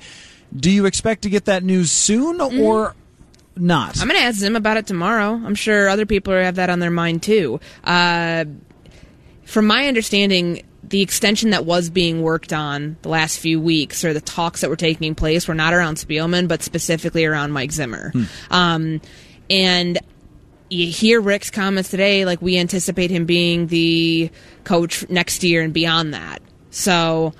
Do 0.56 0.71
you 0.71 0.86
expect 0.86 1.21
to 1.23 1.30
get 1.30 1.45
that 1.45 1.63
news 1.63 1.91
soon 1.91 2.41
or 2.41 2.95
not? 3.60 4.00
I'm 4.02 4.08
going 4.08 4.19
to 4.19 4.26
ask 4.26 4.38
Zim 4.38 4.56
about 4.56 4.78
it 4.78 4.88
tomorrow. 4.88 5.34
I'm 5.34 5.56
sure 5.56 5.89
other 5.89 6.06
people 6.06 6.34
have 6.34 6.56
that 6.56 6.69
on 6.69 6.80
their 6.80 6.91
mind 6.91 7.24
too. 7.24 7.60
Uh, 7.84 8.45
from 9.45 9.67
my 9.67 9.88
understanding, 9.88 10.63
the 10.84 11.02
extension 11.02 11.52
that 11.52 11.65
was 11.65 11.89
being 11.89 12.22
worked 12.22 12.54
on 12.54 12.98
the 13.02 13.10
last 13.10 13.39
few 13.39 13.60
weeks, 13.60 14.04
or 14.04 14.13
the 14.13 14.22
talks 14.22 14.62
that 14.62 14.69
were 14.69 14.76
taking 14.76 15.15
place, 15.15 15.48
were 15.48 15.56
not 15.56 15.74
around 15.74 15.95
Spielman, 15.95 16.48
but 16.48 16.63
specifically 16.63 17.26
around 17.26 17.52
Mike 17.52 17.72
Zimmer. 17.72 18.12
Um, 18.50 19.02
and 19.50 20.00
you 20.69 20.88
hear 20.88 21.19
Rick's 21.19 21.50
comments 21.50 21.89
today, 21.89 22.26
like 22.26 22.41
we 22.41 22.58
anticipate 22.58 23.10
him 23.12 23.26
being 23.26 23.67
the 23.67 24.32
coach 24.63 25.08
next 25.10 25.43
year 25.43 25.63
and 25.63 25.74
beyond 25.74 26.13
that. 26.13 26.41
So 26.69 27.34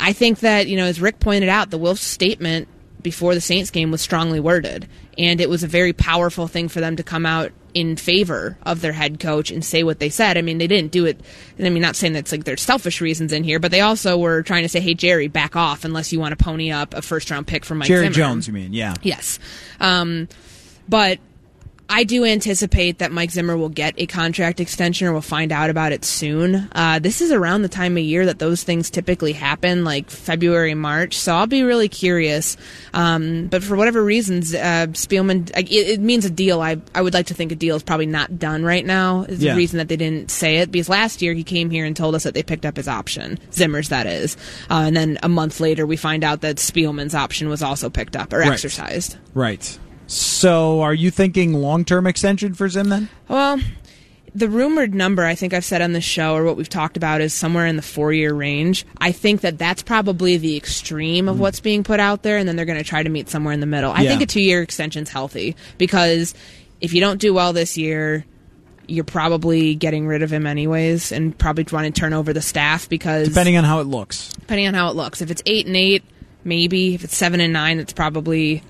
I 0.00 0.12
think 0.14 0.40
that, 0.40 0.66
you 0.66 0.76
know, 0.76 0.84
as 0.84 1.00
Rick 1.00 1.20
pointed 1.20 1.50
out, 1.50 1.70
the 1.70 1.78
Wilfs 1.78 1.98
statement 1.98 2.68
before 3.02 3.34
the 3.34 3.40
Saints 3.40 3.70
game 3.70 3.90
was 3.90 4.00
strongly 4.00 4.40
worded. 4.40 4.88
And 5.16 5.40
it 5.40 5.48
was 5.48 5.62
a 5.62 5.68
very 5.68 5.92
powerful 5.92 6.46
thing 6.46 6.68
for 6.68 6.80
them 6.80 6.96
to 6.96 7.02
come 7.02 7.26
out 7.26 7.52
in 7.74 7.96
favor 7.96 8.56
of 8.62 8.80
their 8.80 8.92
head 8.92 9.20
coach 9.20 9.50
and 9.50 9.64
say 9.64 9.82
what 9.82 9.98
they 9.98 10.08
said. 10.08 10.38
I 10.38 10.42
mean, 10.42 10.58
they 10.58 10.66
didn't 10.66 10.90
do 10.90 11.04
it. 11.04 11.20
I 11.58 11.68
mean, 11.68 11.82
not 11.82 11.96
saying 11.96 12.12
that's 12.12 12.32
like 12.32 12.44
there's 12.44 12.62
selfish 12.62 13.00
reasons 13.00 13.32
in 13.32 13.44
here, 13.44 13.58
but 13.58 13.70
they 13.70 13.80
also 13.80 14.16
were 14.18 14.42
trying 14.42 14.62
to 14.62 14.68
say, 14.68 14.80
hey, 14.80 14.94
Jerry, 14.94 15.28
back 15.28 15.54
off 15.54 15.84
unless 15.84 16.12
you 16.12 16.20
want 16.20 16.36
to 16.36 16.42
pony 16.42 16.70
up 16.70 16.94
a 16.94 17.02
first 17.02 17.30
round 17.30 17.46
pick 17.46 17.64
from 17.64 17.78
Mike 17.78 17.88
Jerry 17.88 18.04
Zimmer. 18.04 18.14
Jones, 18.14 18.46
you 18.46 18.54
mean? 18.54 18.72
Yeah. 18.72 18.94
Yes. 19.02 19.38
Um, 19.80 20.28
but 20.88 21.18
I 21.90 22.04
do 22.04 22.24
anticipate 22.24 22.98
that 22.98 23.12
Mike 23.12 23.30
Zimmer 23.30 23.56
will 23.56 23.70
get 23.70 23.94
a 23.96 24.06
contract 24.06 24.60
extension 24.60 25.08
or 25.08 25.12
we'll 25.12 25.22
find 25.22 25.50
out 25.52 25.70
about 25.70 25.92
it 25.92 26.04
soon. 26.04 26.68
Uh, 26.72 26.98
this 26.98 27.22
is 27.22 27.32
around 27.32 27.62
the 27.62 27.68
time 27.68 27.96
of 27.96 28.02
year 28.04 28.26
that 28.26 28.38
those 28.38 28.62
things 28.62 28.90
typically 28.90 29.32
happen, 29.32 29.84
like 29.84 30.10
February, 30.10 30.74
March. 30.74 31.16
So 31.16 31.34
I'll 31.34 31.46
be 31.46 31.62
really 31.62 31.88
curious. 31.88 32.58
Um, 32.92 33.46
but 33.46 33.62
for 33.64 33.74
whatever 33.74 34.04
reasons, 34.04 34.54
uh, 34.54 34.88
Spielman, 34.92 35.54
like, 35.56 35.72
it, 35.72 35.88
it 35.88 36.00
means 36.00 36.26
a 36.26 36.30
deal. 36.30 36.60
I, 36.60 36.76
I 36.94 37.00
would 37.00 37.14
like 37.14 37.26
to 37.26 37.34
think 37.34 37.52
a 37.52 37.56
deal 37.56 37.76
is 37.76 37.82
probably 37.82 38.06
not 38.06 38.38
done 38.38 38.64
right 38.64 38.84
now. 38.84 39.22
Is 39.22 39.42
Yeah. 39.42 39.52
the 39.52 39.56
reason 39.56 39.78
that 39.78 39.88
they 39.88 39.96
didn't 39.96 40.30
say 40.30 40.58
it 40.58 40.70
because 40.70 40.90
last 40.90 41.22
year 41.22 41.32
he 41.32 41.42
came 41.42 41.70
here 41.70 41.86
and 41.86 41.96
told 41.96 42.14
us 42.14 42.24
that 42.24 42.34
they 42.34 42.42
picked 42.42 42.66
up 42.66 42.76
his 42.76 42.86
option, 42.88 43.38
Zimmer's 43.52 43.88
that 43.88 44.06
is. 44.06 44.36
Uh, 44.70 44.84
and 44.86 44.94
then 44.96 45.18
a 45.22 45.28
month 45.28 45.58
later 45.58 45.86
we 45.86 45.96
find 45.96 46.22
out 46.22 46.42
that 46.42 46.56
Spielman's 46.56 47.14
option 47.14 47.48
was 47.48 47.62
also 47.62 47.88
picked 47.88 48.14
up 48.14 48.32
or 48.34 48.40
Right. 48.40 48.52
exercised. 48.52 49.16
Right. 49.32 49.78
So 50.08 50.80
are 50.80 50.94
you 50.94 51.10
thinking 51.10 51.52
long 51.52 51.84
term 51.84 52.06
extension 52.06 52.54
for 52.54 52.68
Zim 52.68 52.88
then? 52.88 53.08
Well, 53.28 53.60
the 54.34 54.48
rumored 54.48 54.94
number 54.94 55.24
I 55.24 55.34
think 55.34 55.52
I've 55.52 55.64
said 55.64 55.82
on 55.82 55.92
the 55.92 56.00
show 56.00 56.34
or 56.34 56.44
what 56.44 56.56
we've 56.56 56.68
talked 56.68 56.96
about 56.96 57.20
is 57.20 57.32
somewhere 57.34 57.66
in 57.66 57.76
the 57.76 57.82
four 57.82 58.12
year 58.12 58.32
range. 58.32 58.86
I 58.98 59.12
think 59.12 59.42
that 59.42 59.58
that's 59.58 59.82
probably 59.82 60.36
the 60.38 60.56
extreme 60.56 61.28
of 61.28 61.36
hmm. 61.36 61.42
what's 61.42 61.60
being 61.60 61.84
put 61.84 62.00
out 62.00 62.22
there, 62.22 62.38
and 62.38 62.48
then 62.48 62.56
they're 62.56 62.66
going 62.66 62.78
to 62.78 62.84
try 62.84 63.02
to 63.02 63.08
meet 63.10 63.28
somewhere 63.28 63.52
in 63.52 63.60
the 63.60 63.66
middle. 63.66 63.92
I 63.92 64.02
Yeah. 64.02 64.10
think 64.10 64.22
a 64.22 64.26
two 64.26 64.40
year 64.42 64.62
extension's 64.62 65.10
healthy 65.10 65.56
because 65.76 66.34
if 66.80 66.94
you 66.94 67.00
don't 67.00 67.20
do 67.20 67.34
well 67.34 67.52
this 67.52 67.76
year, 67.76 68.24
you're 68.86 69.04
probably 69.04 69.74
getting 69.74 70.06
rid 70.06 70.22
of 70.22 70.32
him 70.32 70.46
anyways, 70.46 71.12
and 71.12 71.36
probably 71.36 71.66
want 71.70 71.92
to 71.94 72.00
turn 72.00 72.14
over 72.14 72.32
the 72.32 72.40
staff 72.40 72.88
because 72.88 73.28
Depending 73.28 73.58
on 73.58 73.64
how 73.64 73.80
it 73.80 73.86
looks. 73.86 74.32
depending 74.32 74.66
on 74.66 74.72
how 74.72 74.88
it 74.88 74.96
looks. 74.96 75.20
If 75.20 75.30
it's 75.30 75.42
eight 75.44 75.66
and 75.66 75.76
eight, 75.76 76.02
maybe. 76.44 76.94
If 76.94 77.04
it's 77.04 77.16
seven 77.16 77.40
and 77.40 77.52
nine, 77.52 77.78
it's 77.78 77.92
probably. 77.92 78.62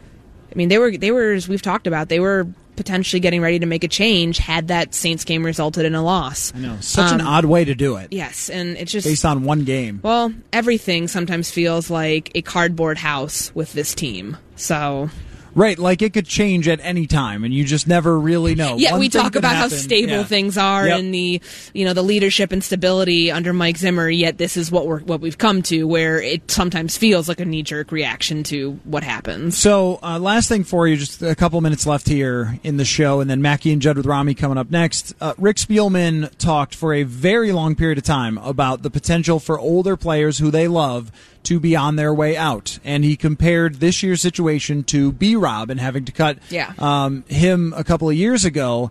I 0.50 0.54
mean, 0.56 0.68
they 0.68 0.78
were 0.78 0.96
they 0.96 1.10
were 1.10 1.32
as 1.32 1.48
we've 1.48 1.62
talked 1.62 1.86
about. 1.86 2.08
They 2.08 2.20
were 2.20 2.46
potentially 2.76 3.18
getting 3.18 3.40
ready 3.40 3.58
to 3.58 3.66
make 3.66 3.82
a 3.82 3.88
change 3.88 4.38
had 4.38 4.68
that 4.68 4.94
Saints 4.94 5.24
game 5.24 5.44
resulted 5.44 5.84
in 5.84 5.96
a 5.96 6.02
loss. 6.02 6.52
I 6.54 6.58
know. 6.60 6.76
Such 6.80 7.12
an 7.12 7.20
Um, 7.20 7.26
odd 7.26 7.44
way 7.44 7.64
to 7.64 7.74
do 7.74 7.96
it. 7.96 8.12
Yes, 8.12 8.48
and 8.48 8.76
it's 8.76 8.92
just 8.92 9.04
Based 9.06 9.24
on 9.24 9.42
one 9.42 9.64
game. 9.64 9.98
well, 10.02 10.32
everything 10.52 11.08
sometimes 11.08 11.50
feels 11.50 11.90
like 11.90 12.30
a 12.36 12.42
cardboard 12.42 12.96
house 12.98 13.50
with 13.54 13.72
this 13.72 13.94
team. 13.96 14.36
So 14.54 15.10
Right, 15.58 15.76
like 15.76 16.02
it 16.02 16.12
could 16.12 16.26
change 16.26 16.68
at 16.68 16.78
any 16.84 17.08
time, 17.08 17.42
and 17.42 17.52
you 17.52 17.64
just 17.64 17.88
never 17.88 18.16
really 18.18 18.54
know. 18.54 18.76
yeah, 18.76 18.92
One 18.92 19.00
we 19.00 19.08
talk 19.08 19.34
about 19.34 19.56
how 19.56 19.66
stable 19.66 20.12
Yeah. 20.12 20.22
things 20.22 20.56
are 20.56 20.86
Yep. 20.86 20.98
and 21.00 21.12
the 21.12 21.40
you 21.74 21.84
know 21.84 21.92
the 21.94 22.02
leadership 22.04 22.52
and 22.52 22.62
stability 22.62 23.32
under 23.32 23.52
Mike 23.52 23.76
Zimmer. 23.76 24.08
Yet 24.08 24.38
this 24.38 24.56
is 24.56 24.70
what 24.70 24.86
we're 24.86 25.00
what 25.00 25.20
we've 25.20 25.36
come 25.36 25.62
to, 25.62 25.82
where 25.88 26.22
it 26.22 26.48
sometimes 26.48 26.96
feels 26.96 27.28
like 27.28 27.40
a 27.40 27.44
knee 27.44 27.64
jerk 27.64 27.90
reaction 27.90 28.44
to 28.44 28.78
what 28.84 29.02
happens. 29.02 29.58
So, 29.58 29.98
uh, 30.00 30.20
last 30.20 30.48
thing 30.48 30.62
for 30.62 30.86
you, 30.86 30.96
just 30.96 31.22
a 31.22 31.34
couple 31.34 31.60
minutes 31.60 31.86
left 31.86 32.06
here 32.08 32.58
in 32.62 32.76
the 32.76 32.84
show, 32.84 33.20
and 33.20 33.28
then 33.28 33.42
Mackie 33.42 33.72
and 33.72 33.82
Judd 33.82 33.96
with 33.96 34.06
Rami 34.06 34.34
coming 34.34 34.58
up 34.58 34.70
next. 34.70 35.12
Uh, 35.20 35.34
Rick 35.38 35.56
Spielman 35.56 36.30
talked 36.38 36.74
for 36.74 36.94
a 36.94 37.02
very 37.02 37.50
long 37.50 37.74
period 37.74 37.98
of 37.98 38.04
time 38.04 38.38
about 38.38 38.82
the 38.84 38.90
potential 38.90 39.40
for 39.40 39.58
older 39.58 39.96
players 39.96 40.38
who 40.38 40.52
they 40.52 40.68
love 40.68 41.10
to 41.48 41.60
be 41.60 41.76
on 41.76 41.96
their 41.96 42.12
way 42.14 42.36
out, 42.36 42.78
and 42.84 43.04
he 43.04 43.16
compared 43.16 43.76
this 43.76 44.02
year's 44.02 44.20
situation 44.22 44.84
to 44.84 45.12
B. 45.12 45.36
Rob 45.36 45.70
and 45.70 45.78
having 45.80 46.04
to 46.06 46.12
cut 46.12 46.38
Yeah. 46.50 46.72
um, 46.78 47.24
him 47.28 47.72
a 47.76 47.84
couple 47.84 48.08
of 48.08 48.14
years 48.16 48.44
ago. 48.44 48.90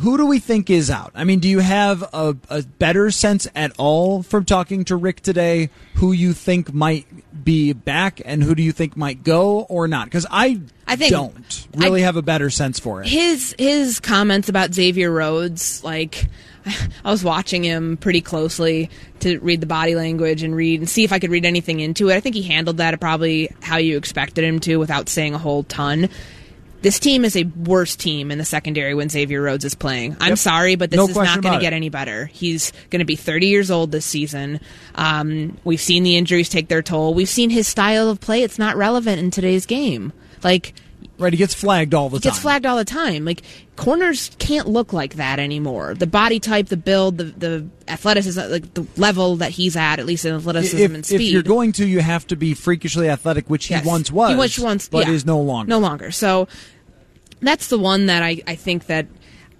Who 0.00 0.18
do 0.18 0.26
we 0.26 0.40
think 0.40 0.68
is 0.68 0.90
out? 0.90 1.12
I 1.14 1.24
mean, 1.24 1.38
do 1.38 1.48
you 1.48 1.60
have 1.60 2.02
a, 2.12 2.36
a 2.50 2.62
better 2.62 3.10
sense 3.10 3.48
at 3.54 3.72
all 3.78 4.22
from 4.22 4.44
talking 4.44 4.84
to 4.86 4.96
Rick 4.96 5.22
today 5.22 5.70
who 5.94 6.12
you 6.12 6.34
think 6.34 6.74
might 6.74 7.06
be 7.42 7.72
back 7.72 8.20
and 8.22 8.42
who 8.42 8.54
do 8.54 8.62
you 8.62 8.72
think 8.72 8.94
might 8.94 9.24
go 9.24 9.60
or 9.70 9.88
not? 9.88 10.04
Because 10.04 10.26
I, 10.30 10.60
I 10.86 10.96
think- 10.96 11.12
don't 11.12 11.68
really 11.76 12.02
I- 12.02 12.04
have 12.04 12.16
a 12.16 12.22
better 12.22 12.50
sense 12.50 12.78
for 12.78 13.00
it. 13.00 13.06
his 13.08 13.54
his 13.58 13.98
comments 13.98 14.50
about 14.50 14.74
Xavier 14.74 15.10
Rhodes, 15.10 15.82
like 15.82 16.26
I 17.04 17.10
was 17.10 17.22
watching 17.22 17.62
him 17.64 17.96
pretty 17.96 18.20
closely 18.20 18.90
to 19.20 19.38
read 19.38 19.60
the 19.60 19.66
body 19.66 19.94
language 19.94 20.42
and 20.42 20.54
read 20.54 20.80
and 20.80 20.88
see 20.88 21.04
if 21.04 21.12
I 21.12 21.18
could 21.18 21.30
read 21.30 21.44
anything 21.44 21.80
into 21.80 22.08
it. 22.10 22.16
I 22.16 22.20
think 22.20 22.34
he 22.34 22.42
handled 22.42 22.78
that 22.78 22.98
probably 23.00 23.50
how 23.62 23.76
you 23.76 23.96
expected 23.96 24.44
him 24.44 24.58
to 24.60 24.76
without 24.76 25.08
saying 25.08 25.34
a 25.34 25.38
whole 25.38 25.62
ton. 25.64 26.08
This 26.82 26.98
team 27.00 27.24
is 27.24 27.36
a 27.36 27.44
worse 27.44 27.96
team 27.96 28.30
in 28.30 28.38
the 28.38 28.44
secondary 28.44 28.94
when 28.94 29.08
Xavier 29.08 29.42
Rhodes 29.42 29.64
is 29.64 29.74
playing. 29.74 30.16
I'm 30.20 30.30
Yep. 30.30 30.38
sorry, 30.38 30.74
but 30.76 30.90
this 30.90 30.98
No 30.98 31.08
is 31.08 31.16
not 31.16 31.40
going 31.42 31.54
to 31.54 31.60
get 31.60 31.72
any 31.72 31.88
better. 31.88 32.26
He's 32.26 32.72
going 32.90 33.00
to 33.00 33.04
be 33.06 33.16
30 33.16 33.46
years 33.46 33.70
old 33.70 33.90
this 33.90 34.04
season. 34.04 34.60
Um, 34.94 35.56
we've 35.64 35.80
seen 35.80 36.02
the 36.04 36.16
injuries 36.16 36.48
take 36.48 36.68
their 36.68 36.82
toll. 36.82 37.14
We've 37.14 37.28
seen 37.28 37.50
his 37.50 37.66
style 37.66 38.08
of 38.08 38.20
play. 38.20 38.42
It's 38.42 38.58
not 38.58 38.76
relevant 38.76 39.18
in 39.18 39.30
today's 39.30 39.66
game. 39.66 40.12
Like 40.44 40.74
right, 41.18 41.32
he 41.32 41.36
gets 41.36 41.54
flagged 41.54 41.94
all 41.94 42.08
the 42.08 42.16
he 42.16 42.20
time. 42.22 42.30
gets 42.30 42.38
flagged 42.40 42.66
all 42.66 42.76
the 42.76 42.84
time. 42.84 43.24
Like 43.24 43.42
corners 43.76 44.30
can't 44.38 44.68
look 44.68 44.92
like 44.92 45.14
that 45.16 45.38
anymore. 45.38 45.94
The 45.94 46.06
body 46.06 46.40
type, 46.40 46.66
the 46.68 46.76
build, 46.76 47.18
the 47.18 47.24
the 47.24 47.66
athleticism, 47.88 48.40
like 48.50 48.74
the 48.74 48.86
level 48.96 49.36
that 49.36 49.50
he's 49.52 49.76
at, 49.76 49.98
at 49.98 50.06
least 50.06 50.24
in 50.24 50.34
athleticism 50.34 50.76
If, 50.78 50.94
and 50.94 51.06
speed. 51.06 51.20
if 51.20 51.32
you're 51.32 51.42
going 51.42 51.72
to, 51.72 51.86
you 51.86 52.00
have 52.00 52.26
to 52.28 52.36
be 52.36 52.54
freakishly 52.54 53.08
athletic, 53.08 53.48
which 53.48 53.70
Yes. 53.70 53.82
he 53.82 53.88
once 53.88 54.10
was. 54.12 54.30
He 54.30 54.36
once, 54.36 54.58
once 54.58 54.88
but 54.88 55.06
yeah. 55.06 55.12
is 55.12 55.24
no 55.26 55.40
longer. 55.40 55.68
No 55.70 55.78
longer. 55.78 56.10
So 56.10 56.48
that's 57.40 57.68
the 57.68 57.78
one 57.78 58.06
that 58.06 58.22
I, 58.22 58.42
I 58.46 58.54
think 58.54 58.86
that 58.86 59.06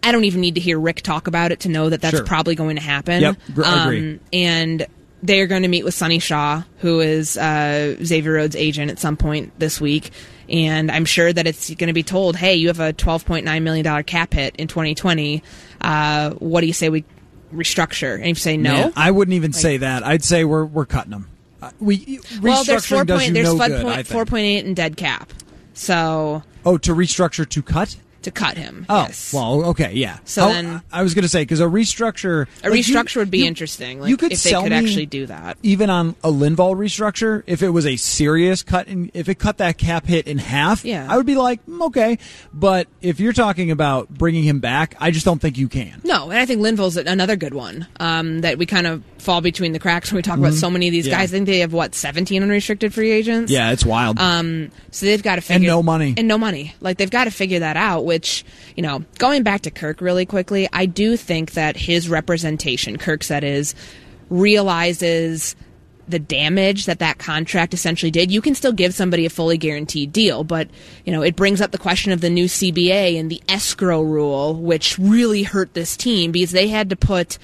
I 0.03 0.13
don't 0.13 0.25
even 0.25 0.41
need 0.41 0.55
to 0.55 0.61
hear 0.61 0.79
Rick 0.79 1.03
talk 1.03 1.27
about 1.27 1.53
it 1.53 1.61
to 1.61 1.69
know 1.69 1.89
that 1.91 2.01
that's 2.01 2.17
Sure. 2.17 2.25
probably 2.27 2.55
going 2.55 2.77
to 2.77 2.83
happen. 2.83 3.21
Yep, 3.23 3.37
gr- 3.55 3.63
agree. 3.65 4.13
Um, 4.15 4.21
and 4.33 4.87
they're 5.23 5.47
going 5.47 5.63
to 5.63 5.69
meet 5.69 5.85
with 5.85 5.95
Sonny 5.95 6.19
Shaw, 6.21 6.63
who 6.79 7.01
is 7.01 7.37
uh, 7.37 7.97
Xavier 8.05 8.35
Rhodes' 8.35 8.55
agent, 8.57 8.91
at 8.91 8.99
some 8.99 9.17
point 9.17 9.59
this 9.59 9.81
week. 9.81 10.11
And 10.49 10.91
I'm 10.91 11.05
sure 11.05 11.33
that 11.33 11.47
it's 11.47 11.69
going 11.75 11.89
to 11.89 11.93
be 11.93 12.03
told, 12.03 12.37
hey, 12.37 12.55
you 12.55 12.69
have 12.69 12.81
a 12.81 12.93
$12.9 12.93 13.63
million 13.63 14.05
cap 14.05 14.33
hit 14.33 14.55
in 14.57 14.69
2020. 14.69 15.43
Uh, 15.81 16.31
what 16.33 16.61
do 16.61 16.67
you 16.67 16.73
say 16.73 16.89
we 16.89 17.05
restructure? 17.53 18.15
And 18.15 18.23
if 18.25 18.29
you 18.29 18.35
say 18.37 18.57
no, 18.57 18.73
Man, 18.73 18.93
I 18.97 19.11
wouldn't 19.11 19.35
even 19.35 19.53
say 19.53 19.79
that. 19.79 20.05
I'd 20.05 20.25
say 20.25 20.45
we're 20.45 20.65
we're 20.65 20.87
cutting 20.87 21.11
them. 21.11 21.29
Uh, 21.61 21.71
we 21.81 22.21
well, 22.43 22.65
there's 22.65 22.87
four 22.87 23.05
point 23.05 23.35
there's 23.35 23.55
no 23.55 23.67
good. 23.67 23.83
Point 23.83 24.07
four 24.07 24.25
point 24.25 24.45
eight 24.45 24.65
in 24.67 24.75
dead 24.75 24.97
cap. 24.97 25.33
So 25.75 26.43
Oh, 26.65 26.79
to 26.79 26.95
restructure 26.95 27.49
to 27.49 27.63
cut? 27.63 27.97
To 28.27 28.33
cut 28.33 28.57
him. 28.59 28.87
Oh, 28.89 29.03
yes. 29.03 29.33
well, 29.33 29.65
okay, 29.67 29.93
yeah. 29.93 30.19
So 30.25 30.43
How- 30.43 30.49
then- 30.49 30.83
I 30.93 31.05
was 31.05 31.15
going 31.15 31.23
to 31.23 31.29
say 31.29 31.43
because 31.43 31.61
a 31.61 31.65
restructure, 31.67 32.49
a 32.65 32.71
like, 32.71 32.89
you- 32.89 32.95
restructure 32.95 33.17
would 33.19 33.31
be 33.31 33.39
you- 33.39 33.45
interesting. 33.45 34.01
Like, 34.01 34.11
you 34.11 34.17
could 34.17 34.33
if 34.33 34.43
they 34.43 34.51
could 34.53 34.73
actually 34.73 35.07
do 35.07 35.27
that. 35.27 35.59
even 35.63 35.91
on 35.91 36.17
a 36.25 36.31
Linval 36.33 36.75
restructure. 36.75 37.45
If 37.47 37.63
it 37.63 37.69
was 37.71 37.87
a 37.87 37.95
serious 37.97 38.65
cut, 38.65 38.89
and 38.89 39.13
if 39.15 39.29
it 39.29 39.37
cut 39.39 39.59
that 39.59 39.79
cap 39.79 40.07
hit 40.07 40.27
in 40.27 40.39
half, 40.39 40.85
Yeah. 40.85 41.07
I 41.09 41.17
would 41.17 41.27
be 41.27 41.37
like, 41.37 41.65
mm, 41.67 41.81
okay. 41.87 42.19
But 42.53 42.89
if 43.01 43.21
you're 43.21 43.33
talking 43.33 43.71
about 43.71 44.09
bringing 44.11 44.43
him 44.43 44.59
back, 44.59 44.97
I 44.99 45.13
just 45.13 45.25
don't 45.25 45.41
think 45.41 45.57
you 45.57 45.69
can. 45.69 46.01
No, 46.03 46.31
and 46.31 46.39
I 46.41 46.47
think 46.47 46.61
Linval's 46.61 46.97
another 46.97 47.37
good 47.37 47.55
one 47.55 47.87
um, 48.01 48.41
that 48.41 48.59
we 48.59 48.67
kind 48.67 48.89
of 48.89 49.05
fall 49.19 49.41
between 49.41 49.73
the 49.73 49.79
cracks 49.79 50.11
when 50.11 50.17
we 50.17 50.23
talk 50.23 50.39
about 50.39 50.55
so 50.55 50.69
many 50.71 50.89
of 50.89 50.93
these 50.93 51.05
Mm-hmm. 51.05 51.11
Yeah. 51.13 51.19
guys. 51.19 51.31
I 51.33 51.37
think 51.37 51.47
they 51.47 51.59
have 51.61 51.73
what 51.73 51.95
seventeen 51.95 52.43
unrestricted 52.43 52.93
free 52.93 53.13
agents. 53.13 53.53
Yeah, 53.53 53.71
it's 53.71 53.85
wild. 53.87 54.19
Um, 54.19 54.71
so 54.91 55.07
they've 55.07 55.23
got 55.23 55.37
to 55.37 55.41
figure 55.43 55.57
and 55.57 55.67
no 55.67 55.83
money. 55.83 56.15
and 56.17 56.27
no 56.27 56.39
money. 56.39 56.75
Like 56.81 56.97
they've 56.97 57.11
got 57.11 57.25
to 57.25 57.31
figure 57.31 57.61
that 57.61 57.77
out. 57.77 58.05
Which 58.17 58.47
you 58.77 58.83
know, 58.83 59.05
going 59.19 59.43
back 59.43 59.61
to 59.63 59.71
Kirk 59.71 60.01
really 60.01 60.25
quickly, 60.25 60.67
I 60.73 60.87
do 60.87 61.19
think 61.19 61.53
that 61.53 61.77
his 61.77 62.09
representation, 62.09 62.97
Kirk's 62.97 63.29
that 63.29 63.45
is, 63.45 63.75
realizes 64.31 65.55
the 66.09 66.19
damage 66.19 66.87
that 66.87 67.01
that 67.01 67.19
contract 67.19 67.75
essentially 67.75 68.11
did. 68.11 68.31
You 68.33 68.41
can 68.41 68.55
still 68.55 68.73
give 68.73 68.95
somebody 68.95 69.27
a 69.27 69.31
fully 69.31 69.59
guaranteed 69.59 70.15
deal, 70.15 70.45
but 70.45 70.71
you 71.05 71.13
know 71.13 71.21
it 71.21 71.37
brings 71.37 71.61
up 71.61 71.73
the 71.73 71.79
question 71.79 72.11
of 72.11 72.23
the 72.23 72.31
new 72.31 72.47
CBA 72.47 73.21
and 73.21 73.31
the 73.31 73.43
escrow 73.51 74.01
rule, 74.01 74.55
which 74.55 74.99
really 74.99 75.43
hurt 75.43 75.75
this 75.75 75.95
team 75.95 76.33
because 76.33 76.53
they 76.53 76.69
had 76.69 76.89
to 76.89 76.97
put. 76.97 77.37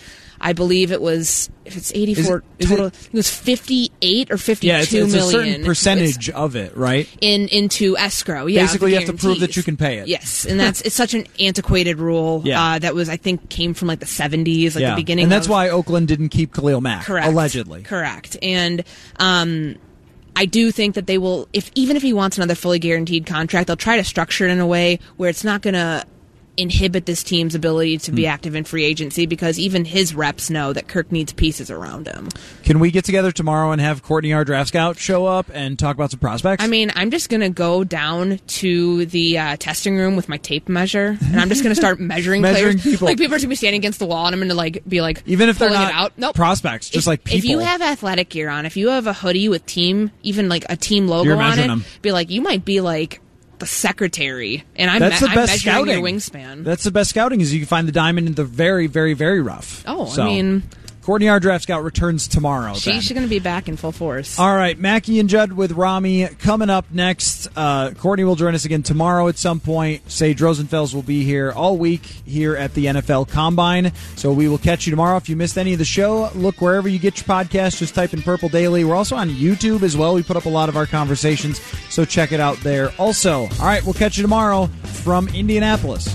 I 0.45 0.53
believe 0.55 0.91
it 0.91 1.01
was 1.01 1.49
if 1.65 1.77
it's 1.77 1.93
eighty 1.95 2.15
four 2.15 2.43
is 2.59 2.69
total. 2.69 2.87
it- 2.87 3.09
It, 3.13 3.13
was 3.13 3.31
fifty 3.31 3.93
eight 4.03 4.31
or 4.33 4.37
fifty 4.37 4.67
two 4.67 4.73
yeah, 4.73 4.79
million. 4.81 5.05
it's, 5.07 5.15
it's 5.15 5.25
a 5.25 5.31
certain 5.31 5.65
percentage 5.65 6.31
of 6.31 6.57
it, 6.57 6.77
right? 6.77 7.09
in 7.21 7.47
into 7.49 7.97
escrow. 7.97 8.47
Yeah, 8.47 8.63
Basically, 8.63 8.91
you 8.93 8.99
have 8.99 9.07
to 9.07 9.13
prove 9.15 9.39
that 9.41 9.57
you 9.57 9.63
can 9.63 9.77
pay 9.77 9.99
it. 9.99 10.09
Yes, 10.09 10.45
and 10.45 10.59
that's 10.59 10.81
it's 10.83 10.97
such 10.97 11.15
an 11.15 11.27
antiquated 11.39 11.99
rule. 11.99 12.43
Yeah. 12.45 12.61
uh, 12.75 12.79
that 12.81 12.95
was 12.95 13.09
I 13.09 13.17
think 13.17 13.49
came 13.51 13.73
from 13.73 13.87
like 13.89 14.01
the 14.01 14.07
seventies, 14.07 14.75
like 14.75 14.83
yeah, 14.83 14.91
the 14.91 14.97
beginning. 15.01 15.23
and 15.23 15.33
that's 15.33 15.47
of- 15.47 15.51
why 15.53 15.69
Oakland 15.71 16.09
didn't 16.09 16.31
keep 16.31 16.53
Khalil 16.53 16.81
Mack, 16.81 17.05
correct, 17.05 17.29
allegedly. 17.29 17.83
correct, 17.85 18.37
and 18.43 18.83
um. 19.19 19.77
I 20.35 20.47
do 20.47 20.71
think 20.71 20.95
that 20.95 21.07
they 21.07 21.19
will, 21.19 21.47
if 21.53 21.71
even 21.75 21.95
if 21.95 22.03
he 22.03 22.15
wants 22.15 22.39
another 22.39 22.55
fully 22.55 22.79
guaranteed 22.79 23.27
contract, 23.27 23.67
they'll 23.67 23.77
try 23.77 23.99
to 23.99 24.03
structure 24.05 24.47
it 24.47 24.51
in 24.51 24.61
a 24.61 24.67
way 24.67 24.99
where 25.19 25.29
it's 25.29 25.45
not 25.45 25.61
going 25.61 25.75
to 25.75 26.07
inhibit 26.57 27.07
this 27.07 27.23
team's 27.23 27.55
ability 27.55 27.97
to 27.99 28.11
Hmm. 28.11 28.17
be 28.17 28.27
active 28.27 28.55
in 28.55 28.65
free 28.65 28.85
agency 28.85 29.25
because 29.27 29.59
even 29.59 29.85
his 29.87 30.15
reps 30.15 30.51
know 30.51 30.73
that 30.73 30.87
Kirk 30.87 31.11
needs 31.11 31.33
pieces 31.33 31.71
around 31.71 32.09
him. 32.09 32.29
Can 32.65 32.79
we 32.79 32.91
get 32.91 33.05
together 33.07 33.33
tomorrow 33.33 33.73
and 33.73 33.81
have 33.81 34.03
Courtney, 34.03 34.33
our 34.35 34.45
draft 34.45 34.69
scout, 34.69 34.99
show 34.99 35.25
up 35.27 35.47
and 35.55 35.79
talk 35.79 35.97
about 35.97 36.11
some 36.11 36.21
prospects? 36.21 36.63
I 36.63 36.67
mean, 36.67 36.93
I'm 36.95 37.11
just 37.11 37.31
gonna 37.31 37.49
go 37.49 37.85
down 37.85 38.39
to 38.47 39.07
the 39.07 39.39
uh, 39.39 39.57
testing 39.59 39.97
room 39.97 40.15
with 40.15 40.29
my 40.29 40.37
tape 40.37 40.69
measure, 40.69 41.17
and 41.25 41.41
I'm 41.41 41.49
just 41.49 41.63
gonna 41.63 41.75
start 41.75 41.99
measuring, 42.01 42.43
Measuring 42.43 42.79
players. 42.79 42.83
people. 42.83 43.07
Like 43.07 43.17
people 43.17 43.35
are 43.35 43.39
gonna 43.39 43.49
be 43.49 43.55
standing 43.57 43.81
against 43.81 43.99
the 43.99 44.07
wall, 44.07 44.27
and 44.27 44.35
I'm 44.35 44.41
gonna 44.41 44.53
like 44.55 44.83
be 44.87 45.01
like, 45.01 45.23
Even 45.27 45.49
if 45.49 45.59
they're 45.59 45.71
not 45.71 45.93
out. 45.95 46.13
Nope. 46.19 46.35
prospects, 46.35 46.91
just 46.91 47.05
If- 47.05 47.07
like 47.07 47.33
If 47.35 47.47
you 47.47 47.61
have 47.61 47.81
athletic 47.81 48.29
gear 48.29 48.51
on, 48.51 48.67
if 48.67 48.77
you 48.77 48.89
have 48.89 49.07
a 49.07 49.15
hoodie 49.15 49.49
with 49.49 49.65
team, 49.65 50.11
even 50.23 50.51
like 50.51 50.67
a 50.69 50.77
team 50.77 51.09
logo 51.09 51.35
on 51.39 51.59
it, 51.59 51.67
them. 51.67 51.85
be 52.03 52.13
like, 52.13 52.29
you 52.31 52.43
might 52.43 52.65
be 52.67 52.83
like 52.83 53.21
the 53.63 53.67
secretary, 53.69 54.65
and 54.75 54.91
I'm, 54.91 54.99
That's 54.99 55.23
me- 55.23 55.27
the 55.29 55.31
I'm 55.31 55.37
best 55.37 55.53
measuring 55.53 55.75
scouting. 55.87 55.95
your 55.95 56.03
wingspan. 56.03 56.65
That's 56.65 56.83
the 56.83 56.91
best 56.91 57.11
scouting 57.11 57.41
is 57.41 57.55
you 57.55 57.61
can 57.61 57.69
find 57.69 57.87
the 57.87 57.93
diamond 57.93 58.27
in 58.27 58.35
the 58.35 58.43
very, 58.45 58.89
very, 58.89 59.15
very 59.15 59.41
rough. 59.41 59.85
Oh, 59.87 60.13
I 60.21 60.25
mean- 60.25 60.63
Courtney, 61.03 61.29
our 61.29 61.41
draft 61.41 61.65
scout, 61.65 61.83
returns 61.83 62.29
tomorrow. 62.29 62.75
then. 62.75 63.01
She's 63.01 63.11
gonna 63.11 63.27
be 63.27 63.41
back 63.41 63.69
in 63.69 63.77
full 63.77 63.91
force. 63.93 64.39
All 64.39 64.55
right, 64.55 64.79
Mackie 64.79 65.19
and 65.19 65.29
Judd 65.29 65.53
with 65.53 65.73
Rami 65.73 66.29
coming 66.39 66.71
up 66.71 66.87
next. 66.93 67.49
Uh, 67.57 67.91
Courtney 67.91 68.25
will 68.25 68.37
join 68.37 68.55
us 68.55 68.65
again 68.65 68.83
tomorrow 68.83 69.27
at 69.29 69.37
some 69.37 69.59
point. 69.61 70.09
Sage 70.11 70.39
Rosenfels 70.41 70.95
will 70.95 71.03
be 71.03 71.25
here 71.25 71.53
all 71.53 71.77
week 71.77 72.05
here 72.05 72.57
at 72.57 72.75
the 72.75 72.87
NFL 72.87 73.29
Combine. 73.29 73.93
So 74.17 74.33
we 74.33 74.49
will 74.49 74.59
catch 74.59 74.87
you 74.87 74.91
tomorrow. 74.91 75.17
If 75.17 75.29
you 75.29 75.35
missed 75.37 75.59
any 75.59 75.73
of 75.73 75.79
the 75.79 75.85
show, 75.85 76.31
look 76.35 76.61
wherever 76.61 76.89
you 76.89 76.99
get 77.01 77.17
your 77.17 77.25
podcast. 77.25 77.79
Just 77.79 77.95
type 77.95 78.15
in 78.15 78.23
Purple 78.23 78.49
Daily. 78.49 78.85
We're 78.85 78.95
also 78.95 79.17
on 79.17 79.29
YouTube 79.29 79.83
as 79.83 79.97
well. 79.97 80.15
We 80.15 80.23
put 80.23 80.37
up 80.37 80.45
a 80.45 80.51
lot 80.51 80.69
of 80.69 80.77
our 80.77 80.87
conversations, 80.87 81.61
so 81.91 82.05
check 82.05 82.31
it 82.33 82.41
out 82.41 82.59
there. 82.59 82.93
Also, 82.99 83.43
all 83.43 83.67
right, 83.67 83.83
we'll 83.85 83.95
catch 83.95 84.17
you 84.17 84.23
tomorrow 84.23 84.67
from 85.03 85.27
Indianapolis. 85.29 86.15